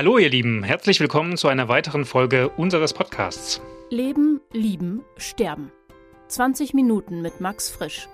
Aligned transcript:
Hallo 0.00 0.16
ihr 0.16 0.30
Lieben, 0.30 0.62
herzlich 0.62 0.98
willkommen 0.98 1.36
zu 1.36 1.48
einer 1.48 1.68
weiteren 1.68 2.06
Folge 2.06 2.48
unseres 2.48 2.94
Podcasts. 2.94 3.60
Leben, 3.90 4.40
Lieben, 4.50 5.02
Sterben. 5.18 5.70
20 6.28 6.72
Minuten 6.72 7.20
mit 7.20 7.42
Max 7.42 7.68
Frisch. 7.68 8.08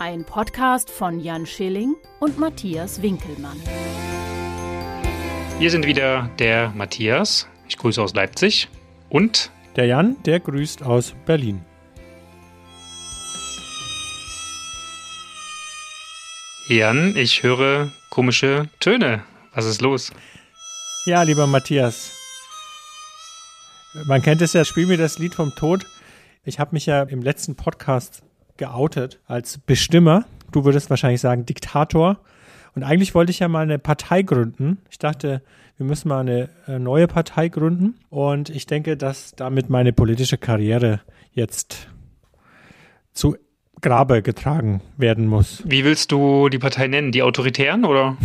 Ein 0.00 0.24
Podcast 0.24 0.90
von 0.90 1.20
Jan 1.20 1.46
Schilling 1.46 1.94
und 2.18 2.40
Matthias 2.40 3.00
Winkelmann. 3.00 3.62
Hier 5.60 5.70
sind 5.70 5.86
wieder 5.86 6.28
der 6.40 6.70
Matthias, 6.70 7.46
ich 7.68 7.76
grüße 7.76 8.02
aus 8.02 8.12
Leipzig, 8.12 8.68
und 9.08 9.52
der 9.76 9.86
Jan, 9.86 10.20
der 10.24 10.40
grüßt 10.40 10.82
aus 10.82 11.14
Berlin. 11.26 11.64
Jan, 16.66 17.14
ich 17.16 17.44
höre 17.44 17.92
komische 18.08 18.68
Töne. 18.80 19.22
Was 19.54 19.66
ist 19.66 19.80
los? 19.80 20.12
Ja, 21.06 21.22
lieber 21.22 21.46
Matthias. 21.46 22.12
Man 24.04 24.20
kennt 24.20 24.42
es 24.42 24.52
ja, 24.52 24.66
spiel 24.66 24.84
mir 24.84 24.98
das 24.98 25.18
Lied 25.18 25.34
vom 25.34 25.54
Tod. 25.54 25.86
Ich 26.44 26.60
habe 26.60 26.74
mich 26.74 26.84
ja 26.84 27.02
im 27.02 27.22
letzten 27.22 27.56
Podcast 27.56 28.22
geoutet 28.58 29.18
als 29.26 29.56
Bestimmer. 29.56 30.26
Du 30.52 30.66
würdest 30.66 30.90
wahrscheinlich 30.90 31.22
sagen 31.22 31.46
Diktator. 31.46 32.20
Und 32.74 32.82
eigentlich 32.82 33.14
wollte 33.14 33.30
ich 33.30 33.38
ja 33.38 33.48
mal 33.48 33.62
eine 33.62 33.78
Partei 33.78 34.20
gründen. 34.20 34.82
Ich 34.90 34.98
dachte, 34.98 35.42
wir 35.78 35.86
müssen 35.86 36.08
mal 36.08 36.20
eine 36.20 36.50
äh, 36.68 36.78
neue 36.78 37.08
Partei 37.08 37.48
gründen. 37.48 37.98
Und 38.10 38.50
ich 38.50 38.66
denke, 38.66 38.98
dass 38.98 39.34
damit 39.34 39.70
meine 39.70 39.94
politische 39.94 40.36
Karriere 40.36 41.00
jetzt 41.32 41.88
zu 43.14 43.38
Grabe 43.80 44.20
getragen 44.20 44.82
werden 44.98 45.26
muss. 45.26 45.62
Wie 45.64 45.82
willst 45.82 46.12
du 46.12 46.50
die 46.50 46.58
Partei 46.58 46.88
nennen? 46.88 47.10
Die 47.10 47.22
Autoritären 47.22 47.86
oder? 47.86 48.18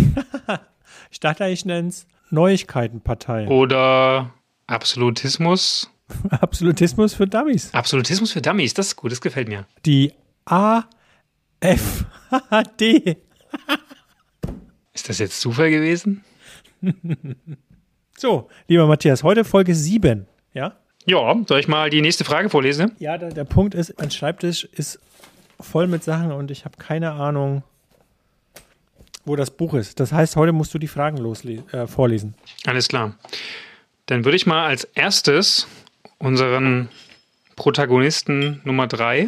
ich 1.10 1.22
dachte, 1.22 1.46
ich 1.46 1.64
nenne 1.64 1.88
es 1.88 2.06
Neuigkeitenpartei. 2.30 3.48
Oder 3.50 4.32
Absolutismus. 4.68 5.92
Absolutismus 6.30 7.14
für 7.14 7.28
Dummies. 7.28 7.74
Absolutismus 7.74 8.32
für 8.32 8.42
Dummies, 8.42 8.74
das 8.74 8.88
ist 8.88 8.96
gut, 8.96 9.12
das 9.12 9.22
gefällt 9.22 9.48
mir. 9.48 9.66
Die 9.86 10.14
AFD. 10.46 10.78
ist 14.94 15.10
das 15.10 15.20
jetzt 15.20 15.42
Zufall 15.42 15.72
gewesen? 15.72 16.24
so, 18.18 18.50
lieber 18.68 18.86
Matthias, 18.86 19.24
heute 19.24 19.44
Folge 19.44 19.74
7, 19.74 20.28
ja? 20.54 20.76
Ja, 21.08 21.36
soll 21.48 21.60
ich 21.60 21.68
mal 21.68 21.90
die 21.90 22.02
nächste 22.02 22.24
Frage 22.24 22.50
vorlesen? 22.50 22.92
Ja, 23.00 23.18
der, 23.18 23.30
der 23.30 23.44
Punkt 23.44 23.76
ist, 23.76 23.94
mein 24.00 24.12
Schreibtisch 24.12 24.64
ist 24.64 25.00
voll 25.60 25.88
mit 25.88 26.04
Sachen 26.04 26.32
und 26.32 26.52
ich 26.52 26.66
habe 26.66 26.78
keine 26.78 27.12
Ahnung, 27.12 27.64
wo 29.26 29.36
das 29.36 29.52
Buch 29.52 29.74
ist. 29.74 30.00
Das 30.00 30.12
heißt, 30.12 30.36
heute 30.36 30.52
musst 30.52 30.74
du 30.74 30.80
die 30.80 30.88
Fragen 30.88 31.18
äh, 31.72 31.88
vorlesen. 31.88 32.36
Alles 32.66 32.88
klar. 32.88 33.18
Dann 34.06 34.24
würde 34.24 34.36
ich 34.36 34.46
mal 34.46 34.66
als 34.68 34.84
erstes 34.84 35.68
unseren 36.20 36.90
Protagonisten 37.56 38.62
Nummer 38.64 38.88
3 38.88 39.28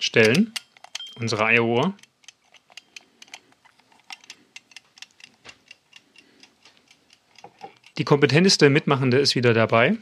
stellen. 0.00 0.54
Unsere 1.20 1.44
Eieruhr. 1.44 1.94
Die 7.98 8.04
kompetenteste 8.04 8.70
Mitmachende 8.70 9.18
ist 9.18 9.34
wieder 9.34 9.52
dabei. 9.52 9.96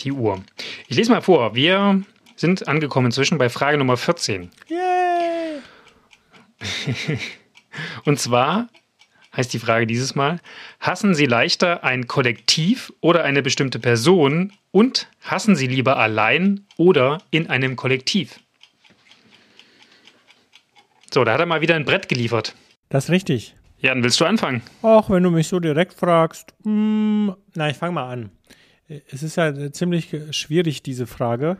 Die 0.00 0.12
Uhr. 0.12 0.42
Ich 0.88 0.96
lese 0.96 1.12
mal 1.12 1.20
vor. 1.20 1.54
Wir 1.54 2.02
sind 2.40 2.68
angekommen 2.68 3.06
inzwischen 3.06 3.36
bei 3.36 3.50
Frage 3.50 3.76
Nummer 3.76 3.98
14. 3.98 4.50
Yay! 4.68 5.60
Und 8.04 8.18
zwar 8.18 8.68
heißt 9.36 9.52
die 9.52 9.58
Frage 9.58 9.86
dieses 9.86 10.14
Mal, 10.14 10.40
hassen 10.80 11.14
Sie 11.14 11.26
leichter 11.26 11.84
ein 11.84 12.06
Kollektiv 12.06 12.92
oder 13.00 13.24
eine 13.24 13.42
bestimmte 13.42 13.78
Person 13.78 14.52
und 14.72 15.08
hassen 15.20 15.54
Sie 15.54 15.66
lieber 15.66 15.98
allein 15.98 16.66
oder 16.78 17.22
in 17.30 17.48
einem 17.48 17.76
Kollektiv? 17.76 18.40
So, 21.12 21.24
da 21.24 21.34
hat 21.34 21.40
er 21.40 21.46
mal 21.46 21.60
wieder 21.60 21.76
ein 21.76 21.84
Brett 21.84 22.08
geliefert. 22.08 22.54
Das 22.88 23.04
ist 23.04 23.10
richtig. 23.10 23.54
Jan, 23.78 24.02
willst 24.02 24.20
du 24.20 24.24
anfangen? 24.24 24.62
Ach, 24.82 25.10
wenn 25.10 25.22
du 25.22 25.30
mich 25.30 25.46
so 25.46 25.60
direkt 25.60 25.94
fragst. 25.94 26.54
Hm, 26.64 27.36
na, 27.54 27.68
ich 27.68 27.76
fange 27.76 27.92
mal 27.92 28.10
an. 28.10 28.30
Es 28.88 29.22
ist 29.22 29.36
ja 29.36 29.70
ziemlich 29.70 30.16
schwierig, 30.32 30.82
diese 30.82 31.06
Frage. 31.06 31.58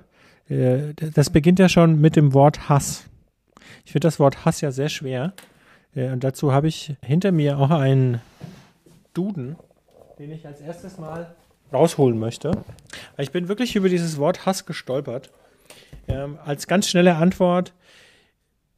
Äh, 0.50 0.94
das 0.94 1.30
beginnt 1.30 1.58
ja 1.58 1.68
schon 1.68 2.00
mit 2.00 2.16
dem 2.16 2.34
Wort 2.34 2.68
Hass. 2.68 3.08
Ich 3.84 3.92
finde 3.92 4.06
das 4.06 4.18
Wort 4.18 4.44
Hass 4.44 4.60
ja 4.60 4.72
sehr 4.72 4.88
schwer. 4.88 5.32
Äh, 5.94 6.10
und 6.10 6.24
dazu 6.24 6.52
habe 6.52 6.68
ich 6.68 6.96
hinter 7.02 7.32
mir 7.32 7.58
auch 7.58 7.70
einen 7.70 8.20
Duden, 9.14 9.56
den 10.18 10.32
ich 10.32 10.46
als 10.46 10.60
erstes 10.60 10.98
mal 10.98 11.34
rausholen 11.72 12.18
möchte. 12.18 12.64
Ich 13.16 13.30
bin 13.30 13.48
wirklich 13.48 13.76
über 13.76 13.88
dieses 13.88 14.18
Wort 14.18 14.44
Hass 14.44 14.66
gestolpert. 14.66 15.30
Ähm, 16.08 16.38
als 16.44 16.66
ganz 16.66 16.88
schnelle 16.88 17.16
Antwort, 17.16 17.72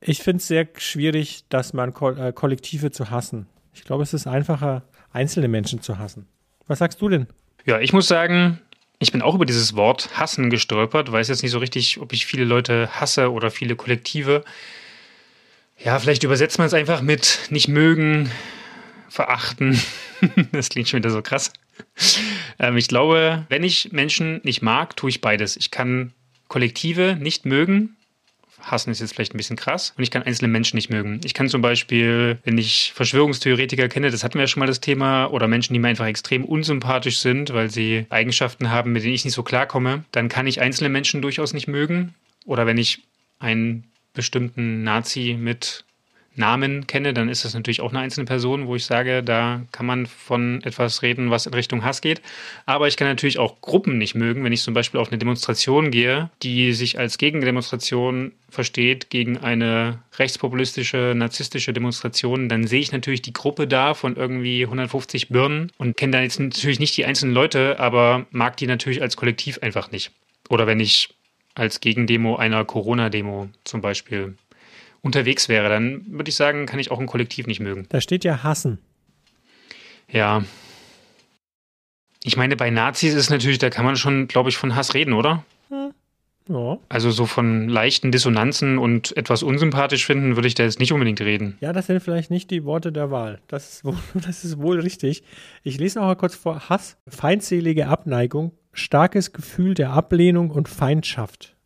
ich 0.01 0.23
finde 0.23 0.39
es 0.39 0.49
sehr 0.49 0.69
schwierig, 0.77 1.45
dass 1.49 1.73
man 1.73 1.95
Ko 1.95 2.11
äh, 2.11 2.33
Kollektive 2.33 2.91
zu 2.91 3.11
hassen. 3.11 3.47
Ich 3.73 3.85
glaube, 3.85 4.03
es 4.03 4.13
ist 4.13 4.27
einfacher, 4.27 4.83
einzelne 5.13 5.49
Menschen 5.49 5.81
zu 5.81 5.99
hassen. 5.99 6.27
Was 6.67 6.81
sagst 6.81 7.01
du 7.01 7.09
denn? 7.09 7.27
Ja, 7.65 7.81
ich 7.81 7.93
muss 7.93 8.09
sagen, 8.09 8.61
ich 9.03 9.13
bin 9.13 9.23
auch 9.23 9.35
über 9.35 9.47
dieses 9.47 9.75
Wort 9.75 10.11
hassen 10.15 10.49
gestolpert, 10.49 11.11
weiß 11.11 11.29
jetzt 11.29 11.43
nicht 11.43 11.51
so 11.51 11.59
richtig, 11.59 12.01
ob 12.01 12.13
ich 12.13 12.25
viele 12.25 12.45
Leute 12.45 12.89
hasse 13.01 13.33
oder 13.33 13.51
viele 13.51 13.77
Kollektive. 13.77 14.45
Ja, 15.77 15.99
vielleicht 15.99 16.23
übersetzt 16.23 16.59
man 16.59 16.69
es 16.69 16.75
einfach 16.75 17.03
mit 17.03 17.41
nicht 17.51 17.69
mögen, 17.69 18.31
verachten. 19.09 19.81
das 20.53 20.69
klingt 20.69 20.89
schon 20.89 20.99
wieder 20.99 21.11
so 21.11 21.21
krass. 21.21 21.53
Ähm, 22.59 22.77
ich 22.77 22.87
glaube, 22.87 23.45
wenn 23.49 23.65
ich 23.65 23.93
Menschen 23.93 24.41
nicht 24.45 24.63
mag, 24.63 24.97
tue 24.97 25.11
ich 25.11 25.21
beides. 25.21 25.57
Ich 25.57 25.71
kann 25.71 26.13
Kollektive 26.49 27.17
nicht 27.19 27.45
mögen 27.45 27.97
hassen 28.63 28.91
ist 28.91 29.01
jetzt 29.01 29.15
vielleicht 29.15 29.35
ein 29.35 29.37
bisschen 29.37 29.57
krass. 29.57 29.93
Und 29.97 30.03
ich 30.03 30.11
kann 30.11 30.23
einzelne 30.23 30.49
Menschen 30.49 30.77
nicht 30.77 30.91
mögen. 30.91 31.21
Ich 31.25 31.35
kann 31.35 31.49
zum 31.49 31.63
Beispiel, 31.63 32.39
wenn 32.45 32.59
ich 32.59 32.93
Verschwörungstheoretiker 32.95 33.89
kenne, 33.89 34.11
das 34.11 34.25
hatten 34.25 34.35
wir 34.35 34.43
ja 34.43 34.47
schon 34.47 34.61
mal 34.61 34.67
das 34.67 34.81
Thema, 34.81 35.27
oder 35.27 35.49
Menschen, 35.49 35.73
die 35.73 35.79
mir 35.79 35.89
einfach 35.89 36.07
extrem 36.07 36.45
unsympathisch 36.45 37.19
sind, 37.19 37.53
weil 37.53 37.71
sie 37.71 38.07
Eigenschaften 38.11 38.71
haben, 38.71 38.93
mit 38.93 39.05
denen 39.05 39.15
ich 39.15 39.25
nicht 39.25 39.35
so 39.35 39.43
klarkomme, 39.43 40.05
dann 40.13 40.29
kann 40.29 40.47
ich 40.47 40.61
einzelne 40.61 40.89
Menschen 40.89 41.23
durchaus 41.23 41.53
nicht 41.53 41.69
mögen. 41.69 42.15
Oder 42.45 42.67
wenn 42.67 42.79
ich 42.79 43.03
einen 43.39 43.85
bestimmten 44.15 44.83
Nazi 44.83 45.37
mit 45.39 45.85
Namen 46.35 46.87
kenne, 46.87 47.13
dann 47.13 47.29
ist 47.29 47.45
das 47.45 47.55
natürlich 47.55 47.81
auch 47.81 47.91
eine 47.91 48.01
einzelne 48.01 48.25
Person, 48.25 48.67
wo 48.67 48.75
ich 48.75 48.85
sage, 48.85 49.23
da 49.23 49.63
kann 49.71 49.87
man 49.87 50.07
von 50.07 50.63
etwas 50.63 51.03
reden, 51.03 51.31
was 51.31 51.47
in 51.47 51.55
Richtung 51.55 51.85
Hass 51.85 52.01
geht. 52.01 52.23
Aber 52.65 52.89
ich 52.89 52.97
kann 52.97 53.09
natürlich 53.09 53.39
auch 53.39 53.61
Gruppen 53.61 53.99
nicht 53.99 54.15
mögen, 54.15 54.43
wenn 54.45 54.53
ich 54.53 54.63
zum 54.63 54.75
Beispiel 54.75 55.01
auf 55.01 55.09
eine 55.09 55.19
Demonstration 55.19 55.91
gehe, 55.91 56.31
die 56.43 56.73
sich 56.73 56.99
als 56.99 57.19
Gegendemonstration 57.19 58.33
versteht 58.49 59.11
gegen 59.11 59.39
eine 59.39 59.99
rechtspopulistische, 60.19 61.15
narzisstische 61.15 61.73
Demonstration, 61.73 62.49
dann 62.49 62.67
sehe 62.67 62.81
ich 62.81 62.93
natürlich 62.93 63.23
die 63.23 63.33
Gruppe 63.33 63.67
da 63.67 63.95
von 63.95 64.17
irgendwie 64.17 64.65
150 64.65 65.29
Birnen 65.29 65.71
und 65.79 65.97
kenne 65.97 66.13
da 66.13 66.23
jetzt 66.23 66.41
natürlich 66.41 66.81
nicht 66.81 66.97
die 66.97 67.05
einzelnen 67.05 67.35
Leute, 67.35 67.79
aber 67.79 68.27
mag 68.31 68.57
die 68.57 68.67
natürlich 68.67 69.03
als 69.03 69.17
Kollektiv 69.17 69.59
einfach 69.63 69.91
nicht. 69.91 70.13
Oder 70.49 70.67
wenn 70.67 70.81
ich 70.81 71.11
als 71.55 71.81
Gegendemo 71.81 72.37
einer 72.37 72.65
Corona-Demo 72.65 73.49
zum 73.65 73.81
Beispiel 73.81 74.37
unterwegs 75.03 75.49
wäre, 75.49 75.69
dann 75.69 76.05
würde 76.09 76.31
ich 76.31 76.37
sagen, 76.37 76.67
kann 76.67 76.79
ich 76.79 76.91
auch 76.91 77.01
ein 77.01 77.07
Kollektiv 77.07 77.47
nicht 77.47 77.61
mögen. 77.61 77.87
Da 77.89 78.01
steht 78.01 78.25
ja 78.25 78.43
hassen. 78.43 78.79
Ja. 80.09 80.45
Ich 82.25 82.37
meine, 82.37 82.57
bei 82.57 82.71
Nazis 82.71 83.15
ist 83.15 83.31
natürlich, 83.31 83.59
da 83.59 83.69
kann 83.69 83.85
man 83.85 83.97
schon, 83.97 84.29
glaube 84.29 84.49
ich, 84.49 84.57
von 84.57 84.77
Hass 84.77 84.95
reden, 84.95 85.13
oder? 85.13 85.45
Hm. 85.71 85.93
Ja. 86.49 86.79
Also 86.89 87.11
so 87.11 87.27
von 87.27 87.69
leichten 87.69 88.13
Dissonanzen 88.13 88.79
und 88.79 89.17
etwas 89.17 89.43
unsympathisch 89.43 90.07
finden, 90.07 90.37
würde 90.37 90.49
ich 90.49 90.55
da 90.55 90.65
jetzt 90.65 90.81
nicht 90.81 90.93
unbedingt 90.93 91.21
reden. 91.21 91.57
Ja, 91.61 91.73
das 91.73 91.87
sind 91.87 92.01
vielleicht 92.01 92.31
nicht 92.31 92.51
die 92.51 92.65
Worte 92.65 92.93
der 92.93 93.11
Wahl. 93.11 93.41
Das 93.49 93.75
ist 93.75 93.85
wohl, 93.85 93.97
das 94.15 94.45
ist 94.45 94.59
wohl 94.59 94.81
richtig. 94.81 95.23
Ich 95.63 95.79
lese 95.79 95.99
noch 95.99 96.07
mal 96.07 96.17
kurz 96.17 96.35
vor. 96.35 96.69
Hass, 96.69 96.97
feindselige 97.09 97.89
Abneigung, 97.89 98.53
starkes 98.73 99.33
Gefühl 99.33 99.75
der 99.75 99.91
Ablehnung 99.91 100.51
und 100.51 100.69
Feindschaft. 100.69 101.57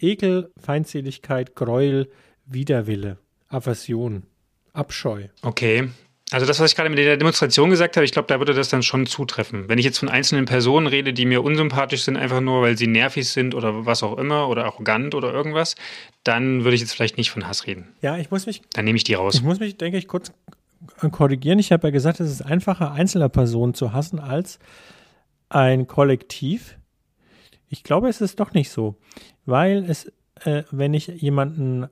Ekel, 0.00 0.52
Feindseligkeit, 0.60 1.56
Gräuel, 1.56 2.08
Widerwille, 2.48 3.18
Aversion, 3.48 4.24
Abscheu. 4.72 5.28
Okay. 5.42 5.88
Also 6.30 6.44
das, 6.44 6.60
was 6.60 6.70
ich 6.70 6.76
gerade 6.76 6.90
mit 6.90 6.98
der 6.98 7.16
Demonstration 7.16 7.70
gesagt 7.70 7.96
habe, 7.96 8.04
ich 8.04 8.12
glaube, 8.12 8.28
da 8.28 8.38
würde 8.38 8.52
das 8.52 8.68
dann 8.68 8.82
schon 8.82 9.06
zutreffen. 9.06 9.68
Wenn 9.68 9.78
ich 9.78 9.84
jetzt 9.86 9.98
von 9.98 10.10
einzelnen 10.10 10.44
Personen 10.44 10.86
rede, 10.86 11.14
die 11.14 11.24
mir 11.24 11.42
unsympathisch 11.42 12.02
sind, 12.02 12.18
einfach 12.18 12.40
nur, 12.40 12.60
weil 12.60 12.76
sie 12.76 12.86
nervig 12.86 13.26
sind 13.30 13.54
oder 13.54 13.86
was 13.86 14.02
auch 14.02 14.18
immer 14.18 14.48
oder 14.48 14.66
arrogant 14.66 15.14
oder 15.14 15.32
irgendwas, 15.32 15.74
dann 16.24 16.64
würde 16.64 16.74
ich 16.74 16.82
jetzt 16.82 16.92
vielleicht 16.92 17.16
nicht 17.16 17.30
von 17.30 17.48
Hass 17.48 17.66
reden. 17.66 17.88
Ja, 18.02 18.18
ich 18.18 18.30
muss 18.30 18.44
mich. 18.44 18.60
Dann 18.74 18.84
nehme 18.84 18.96
ich 18.96 19.04
die 19.04 19.14
raus. 19.14 19.36
Ich 19.36 19.42
muss 19.42 19.58
mich, 19.58 19.78
denke 19.78 19.96
ich, 19.96 20.06
kurz 20.06 20.30
korrigieren. 21.10 21.58
Ich 21.58 21.72
habe 21.72 21.86
ja 21.86 21.90
gesagt, 21.90 22.20
es 22.20 22.30
ist 22.30 22.42
einfacher, 22.42 22.92
einzelne 22.92 23.30
Personen 23.30 23.72
zu 23.72 23.94
hassen 23.94 24.18
als 24.18 24.58
ein 25.48 25.86
Kollektiv. 25.86 26.76
Ich 27.70 27.84
glaube, 27.84 28.08
es 28.08 28.20
ist 28.20 28.38
doch 28.38 28.52
nicht 28.52 28.70
so, 28.70 28.96
weil 29.46 29.84
es, 29.88 30.12
äh, 30.44 30.64
wenn 30.70 30.92
ich 30.92 31.06
jemanden 31.06 31.88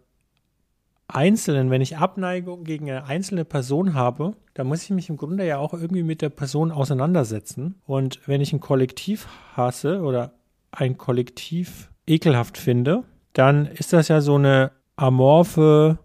Einzelnen, 1.09 1.71
wenn 1.71 1.81
ich 1.81 1.99
Abneigung 1.99 2.65
gegen 2.65 2.91
eine 2.91 3.05
einzelne 3.05 3.45
Person 3.45 3.95
habe, 3.95 4.35
dann 4.55 4.67
muss 4.67 4.83
ich 4.83 4.91
mich 4.91 5.09
im 5.09 5.17
Grunde 5.17 5.47
ja 5.47 5.59
auch 5.59 5.73
irgendwie 5.73 6.03
mit 6.03 6.21
der 6.21 6.31
Person 6.31 6.73
auseinandersetzen. 6.73 7.77
Und 7.87 8.21
wenn 8.27 8.41
ich 8.41 8.53
ein 8.53 8.61
Kollektiv 8.61 9.29
hasse 9.57 10.01
oder 10.01 10.33
ein 10.73 10.99
Kollektiv 10.99 11.91
ekelhaft 12.07 12.59
finde, 12.59 13.05
dann 13.33 13.67
ist 13.67 13.93
das 13.93 14.09
ja 14.09 14.21
so 14.21 14.35
eine 14.35 14.73
amorphe, 14.97 15.99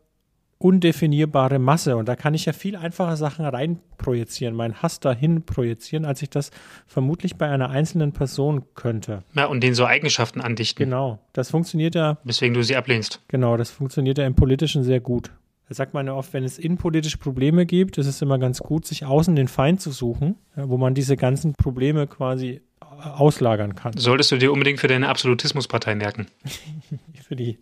undefinierbare 0.64 1.60
Masse. 1.60 1.98
Und 1.98 2.08
da 2.08 2.16
kann 2.16 2.34
ich 2.34 2.46
ja 2.46 2.54
viel 2.54 2.76
einfacher 2.76 3.18
Sachen 3.18 3.46
reinprojizieren, 3.46 4.56
meinen 4.56 4.82
Hass 4.82 5.00
dahin 5.00 5.44
projizieren, 5.44 6.06
als 6.06 6.22
ich 6.22 6.30
das 6.30 6.52
vermutlich 6.88 7.36
bei 7.36 7.50
einer 7.50 7.70
einzelnen 7.70 8.14
Person 8.14 8.64
könnte. 8.76 9.24
Ja, 9.34 9.46
und 9.46 9.62
den 9.64 9.74
so 9.74 9.86
Eigenschaften 9.86 10.42
andichten. 10.42 10.86
Genau. 10.86 11.20
Das 11.34 11.52
funktioniert 11.52 11.96
ja. 11.96 12.18
Weswegen 12.24 12.54
du 12.54 12.64
sie 12.64 12.76
ablehnst. 12.76 13.22
Genau, 13.28 13.58
das 13.58 13.72
funktioniert 13.72 14.18
ja 14.18 14.26
im 14.26 14.36
Politischen 14.36 14.84
sehr 14.84 15.00
gut. 15.00 15.32
Da 15.68 15.76
sagt 15.76 15.94
man 15.94 16.06
ja 16.06 16.14
oft, 16.14 16.34
wenn 16.34 16.44
es 16.44 16.60
innenpolitische 16.60 17.18
Probleme 17.18 17.66
gibt, 17.66 17.98
ist 17.98 18.08
es 18.08 18.22
immer 18.22 18.38
ganz 18.38 18.60
gut, 18.60 18.86
sich 18.86 19.06
außen 19.06 19.36
den 19.38 19.48
Feind 19.48 19.80
zu 19.80 19.92
suchen, 19.92 20.36
wo 20.56 20.78
man 20.78 20.94
diese 20.94 21.16
ganzen 21.16 21.54
Probleme 21.54 22.08
quasi 22.08 22.62
auslagern 22.82 23.76
kann. 23.76 23.94
Solltest 23.96 24.32
du 24.32 24.38
dir 24.38 24.52
unbedingt 24.52 24.80
für 24.80 24.88
deine 24.88 25.08
Absolutismuspartei 25.08 25.96
merken. 25.96 26.28
für 27.28 27.36
die 27.36 27.58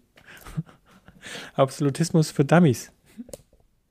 Absolutismus 1.56 2.31
für 2.31 2.46
Dummies. 2.46 2.92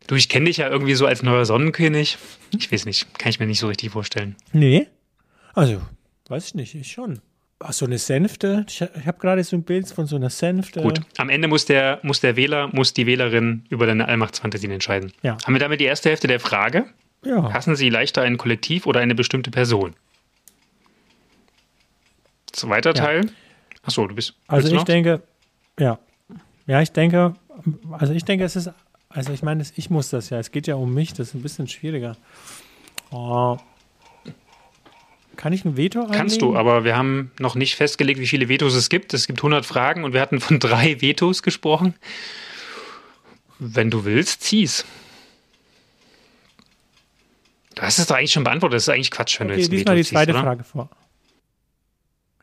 Du, 0.07 0.15
ich 0.15 0.29
kenne 0.29 0.47
dich 0.47 0.57
ja 0.59 0.69
irgendwie 0.69 0.95
so 0.95 1.07
als 1.07 1.23
neuer 1.23 1.45
Sonnenkönig. 1.45 2.17
Ich 2.57 2.73
weiß 2.73 2.87
nicht, 2.87 3.19
kann 3.19 3.29
ich 3.31 3.41
mir 3.41 3.47
nicht 3.47 3.59
so 3.61 3.69
richtig 3.69 3.91
vorstellen. 3.91 4.37
Nee. 4.53 4.87
Also, 5.55 5.83
weiß 6.29 6.47
ich 6.47 6.55
nicht, 6.55 6.75
ich 6.75 6.91
schon. 6.91 7.21
Ach, 7.61 7.73
so 7.73 7.85
eine 7.87 7.99
Sänfte. 7.99 8.65
Ich, 8.69 8.81
habe 8.81 9.19
gerade 9.19 9.43
so 9.43 9.57
ein 9.57 9.65
Bild 9.65 9.89
von 9.89 10.07
so 10.07 10.17
einer 10.17 10.31
Sänfte. 10.31 10.81
Gut, 10.81 11.01
am 11.17 11.29
Ende 11.29 11.49
muss 11.49 11.65
der, 11.67 11.99
muss 12.03 12.21
der 12.21 12.37
Wähler, 12.37 12.69
muss 12.73 12.95
die 12.95 13.07
Wählerin 13.07 13.65
über 13.69 13.87
deine 13.87 14.07
Allmachtsfantasien 14.07 14.71
entscheiden. 14.73 15.13
Ja. 15.23 15.37
Haben 15.45 15.55
wir 15.55 15.61
damit 15.61 15.81
die 15.81 15.85
erste 15.85 16.09
Hälfte 16.09 16.29
der 16.29 16.39
Frage? 16.41 16.87
Ja. 17.25 17.53
Hassen 17.53 17.75
Sie 17.75 17.91
leichter 17.91 18.23
ein 18.23 18.39
Kollektiv 18.39 18.87
oder 18.87 19.01
eine 19.01 19.17
bestimmte 19.17 19.51
Person? 19.51 19.95
Zweiter 22.53 22.91
Ja. 22.91 23.05
Teil. 23.05 23.31
Achso, 23.83 24.07
du 24.07 24.15
bist. 24.15 24.35
Also 24.47 24.69
ich 24.69 24.75
noch? 24.75 24.85
denke, 24.85 25.23
ja. 25.79 25.99
Ja, 26.69 26.83
ich 26.83 26.93
denke, 26.93 27.35
also 27.91 28.13
ich 28.13 28.25
denke, 28.25 28.45
es 28.45 28.55
ist, 28.55 28.71
also 29.09 29.33
ich 29.33 29.43
meine, 29.43 29.65
ich 29.75 29.89
muss 29.89 30.11
das 30.11 30.29
ja, 30.29 30.39
es 30.39 30.53
geht 30.53 30.67
ja 30.67 30.75
um 30.75 30.93
mich, 30.93 31.15
das 31.15 31.29
ist 31.29 31.35
ein 31.35 31.43
bisschen 31.43 31.67
schwieriger. 31.67 32.17
Oh. 33.11 33.57
Kann 35.37 35.55
ich 35.55 35.65
ein 35.65 35.79
Veto 35.79 36.01
einlegen? 36.01 36.19
Kannst 36.19 36.43
du, 36.43 36.57
aber 36.57 36.85
wir 36.85 36.95
haben 36.95 37.31
noch 37.39 37.55
nicht 37.55 37.75
festgelegt, 37.75 38.21
wie 38.21 38.27
viele 38.27 38.51
Vetos 38.51 38.75
es 38.75 38.91
gibt. 38.91 39.15
Es 39.15 39.27
gibt 39.27 39.39
100 39.39 39.65
Fragen 39.65 40.05
und 40.05 40.13
wir 40.13 40.21
hatten 40.21 40.41
von 40.41 40.61
drei 40.61 41.01
Vetos 41.01 41.43
gesprochen. 41.43 41.95
Wenn 43.59 43.91
du 43.91 44.05
willst, 44.05 44.43
zieh's. 44.43 44.85
Du 47.77 47.83
hast 47.83 47.99
es 47.99 48.07
doch 48.07 48.17
eigentlich 48.17 48.33
schon 48.33 48.45
beantwortet. 48.45 48.77
Das 48.77 48.83
ist 48.83 48.89
eigentlich 48.91 49.11
Quatsch, 49.11 49.41
wenn 49.41 49.49
du 49.49 49.55
Okay, 49.55 49.63
jetzt 49.63 49.71
ein 49.71 49.73
lies 49.73 49.81
Veto 49.81 49.91
mal 49.91 49.97
die 49.97 50.03
ziehst, 50.03 50.13
zweite 50.13 50.33
oder? 50.33 50.43
Frage 50.43 50.65
vor. 50.65 50.91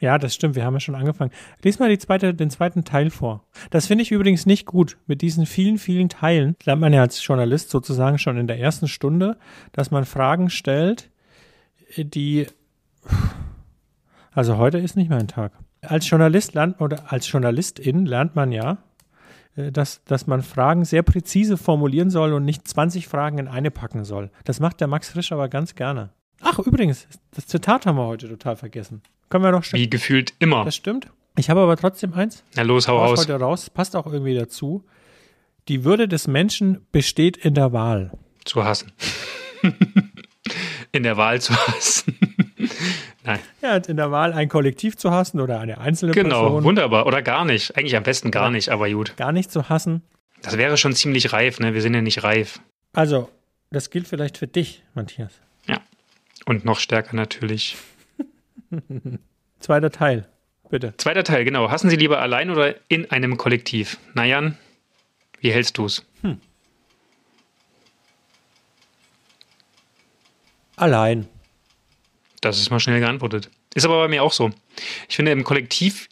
Ja, 0.06 0.19
das 0.19 0.36
stimmt, 0.36 0.54
wir 0.54 0.63
haben 0.63 0.75
ja 0.75 0.80
schon 0.80 0.94
angefangen. 0.94 1.31
Lies 1.63 1.80
mal 1.80 1.98
zweite, 1.98 2.36
den 2.36 2.52
zweiten 2.52 2.84
Teil 2.84 3.10
vor. 3.10 3.44
Das 3.72 3.88
finde 3.88 4.04
ich 4.04 4.12
übrigens 4.12 4.46
nicht 4.46 4.68
gut. 4.68 5.00
Mit 5.07 5.24
diesen 5.24 5.48
vielen, 5.48 5.80
vielen 5.80 6.10
Teilen 6.10 6.56
lernt 6.63 6.80
man 6.80 6.94
ja 6.94 7.02
als 7.02 7.25
Journalist 7.25 7.72
sozusagen 7.72 8.19
schon 8.19 8.38
in 8.38 8.46
der 8.46 8.60
ersten 8.60 8.88
Stunde, 8.88 9.36
dass 9.72 9.90
man 9.90 10.06
Fragen 10.06 10.52
stellt, 10.52 11.10
die. 11.98 12.46
Also 14.31 14.57
heute 14.57 14.78
ist 14.78 14.96
nicht 14.96 15.10
mein 15.10 15.28
Tag. 15.28 15.54
Als 15.81 16.08
Journalist 16.08 16.54
lernt 16.54 16.80
oder 16.81 17.12
als 17.12 17.31
Journalistin 17.31 18.06
lernt 18.06 18.36
man 18.36 18.51
ja, 18.51 18.78
äh, 19.56 19.72
dass, 19.72 20.04
dass 20.04 20.28
man 20.28 20.44
Fragen 20.44 20.86
sehr 20.86 21.01
präzise 21.01 21.58
formulieren 21.58 22.12
soll 22.12 22.34
und 22.34 22.46
nicht 22.46 22.68
20 22.68 23.08
Fragen 23.08 23.40
in 23.40 23.48
eine 23.48 23.72
packen 23.72 24.04
soll. 24.04 24.30
Das 24.44 24.60
macht 24.60 24.81
der 24.81 24.88
Max 24.88 25.10
Frisch 25.10 25.31
aber 25.31 25.50
ganz 25.50 25.74
gerne. 25.74 26.12
Ach, 26.42 26.60
übrigens, 26.60 27.08
das 27.31 27.48
Zitat 27.48 27.88
haben 27.88 27.98
wir 27.98 28.06
heute 28.06 28.30
total 28.30 28.56
vergessen. 28.56 29.01
Können 29.30 29.44
wir 29.44 29.51
noch 29.51 29.63
schon. 29.63 29.80
Wie 29.80 29.89
gefühlt 29.89 30.33
immer. 30.39 30.66
Das 30.66 30.75
stimmt. 30.75 31.07
Ich 31.38 31.50
habe 31.50 31.60
aber 31.62 31.75
trotzdem 31.77 32.13
eins. 32.13 32.44
Na 32.56 32.62
los, 32.63 32.88
hau 32.88 32.98
raus. 32.98 33.19
heute 33.19 33.36
raus. 33.39 33.69
Passt 33.69 33.95
auch 33.95 34.06
irgendwie 34.06 34.36
dazu. 34.36 34.83
Die 35.68 35.83
Würde 35.83 36.07
des 36.07 36.27
Menschen 36.27 36.86
besteht 36.92 37.38
in 37.38 37.54
der 37.56 37.74
Wahl. 37.74 38.12
Zu 38.45 38.63
hassen. 38.63 38.92
In 40.92 41.04
der 41.04 41.18
Wahl 41.18 41.42
zu 41.42 41.54
hassen. 41.56 42.18
Nein. 43.24 43.39
Ja, 43.62 43.75
in 43.77 43.98
der 43.98 44.12
Wahl 44.12 44.31
ein 44.33 44.48
Kollektiv 44.48 44.95
zu 44.95 45.12
hassen 45.12 45.39
oder 45.42 45.60
eine 45.60 45.80
einzelne 45.80 46.12
Genau, 46.13 46.42
Person 46.44 46.63
wunderbar. 46.63 47.07
Oder 47.07 47.22
gar 47.22 47.44
nicht. 47.44 47.75
Eigentlich 47.75 47.95
am 47.98 48.04
besten 48.04 48.30
gar 48.31 48.45
Ja. 48.45 48.51
nicht, 48.51 48.69
aber 48.69 48.89
gut. 48.92 49.18
gar 49.18 49.31
nicht 49.31 49.51
zu 49.51 49.68
hassen. 49.68 50.04
Das 50.44 50.57
wäre 50.57 50.77
schon 50.77 50.94
ziemlich 50.94 51.33
reif, 51.33 51.60
ne? 51.60 51.74
Wir 51.74 51.81
sind 51.81 51.95
ja 51.95 52.01
nicht 52.01 52.24
reif. 52.24 52.60
Also, 52.94 53.30
das 53.72 53.89
gilt 53.89 54.07
vielleicht 54.07 54.38
für 54.38 54.48
dich, 54.48 54.83
Matthias. 54.94 55.33
Ja. 55.68 55.81
Und 56.45 56.63
noch 56.66 56.80
stärker 56.80 57.16
natürlich. 57.16 57.75
Zweiter 59.60 59.92
Teil, 59.92 60.28
bitte. 60.70 60.94
Zweiter 60.98 61.24
Teil, 61.24 61.46
genau. 61.46 61.70
Hassen 61.70 61.90
Sie 61.90 61.96
lieber 61.96 62.22
allein 62.22 62.50
oder 62.50 62.76
in 62.88 63.10
einem 63.12 63.38
Kollektiv? 63.38 63.98
Na 64.14 64.26
Jan, 64.26 64.58
wie 65.40 65.52
hältst 65.52 65.78
du's? 65.78 66.06
Allein. 70.76 71.28
Das 72.42 72.60
ist 72.60 72.70
mal 72.70 72.80
schnell 72.80 73.00
geantwortet. 73.00 73.50
Ist 73.74 73.86
aber 73.86 74.00
bei 74.02 74.08
mir 74.08 74.24
auch 74.24 74.34
so. 74.34 74.52
Ich 75.10 75.16
finde, 75.16 75.32
im 75.32 75.44
Kollektiv 75.44 76.10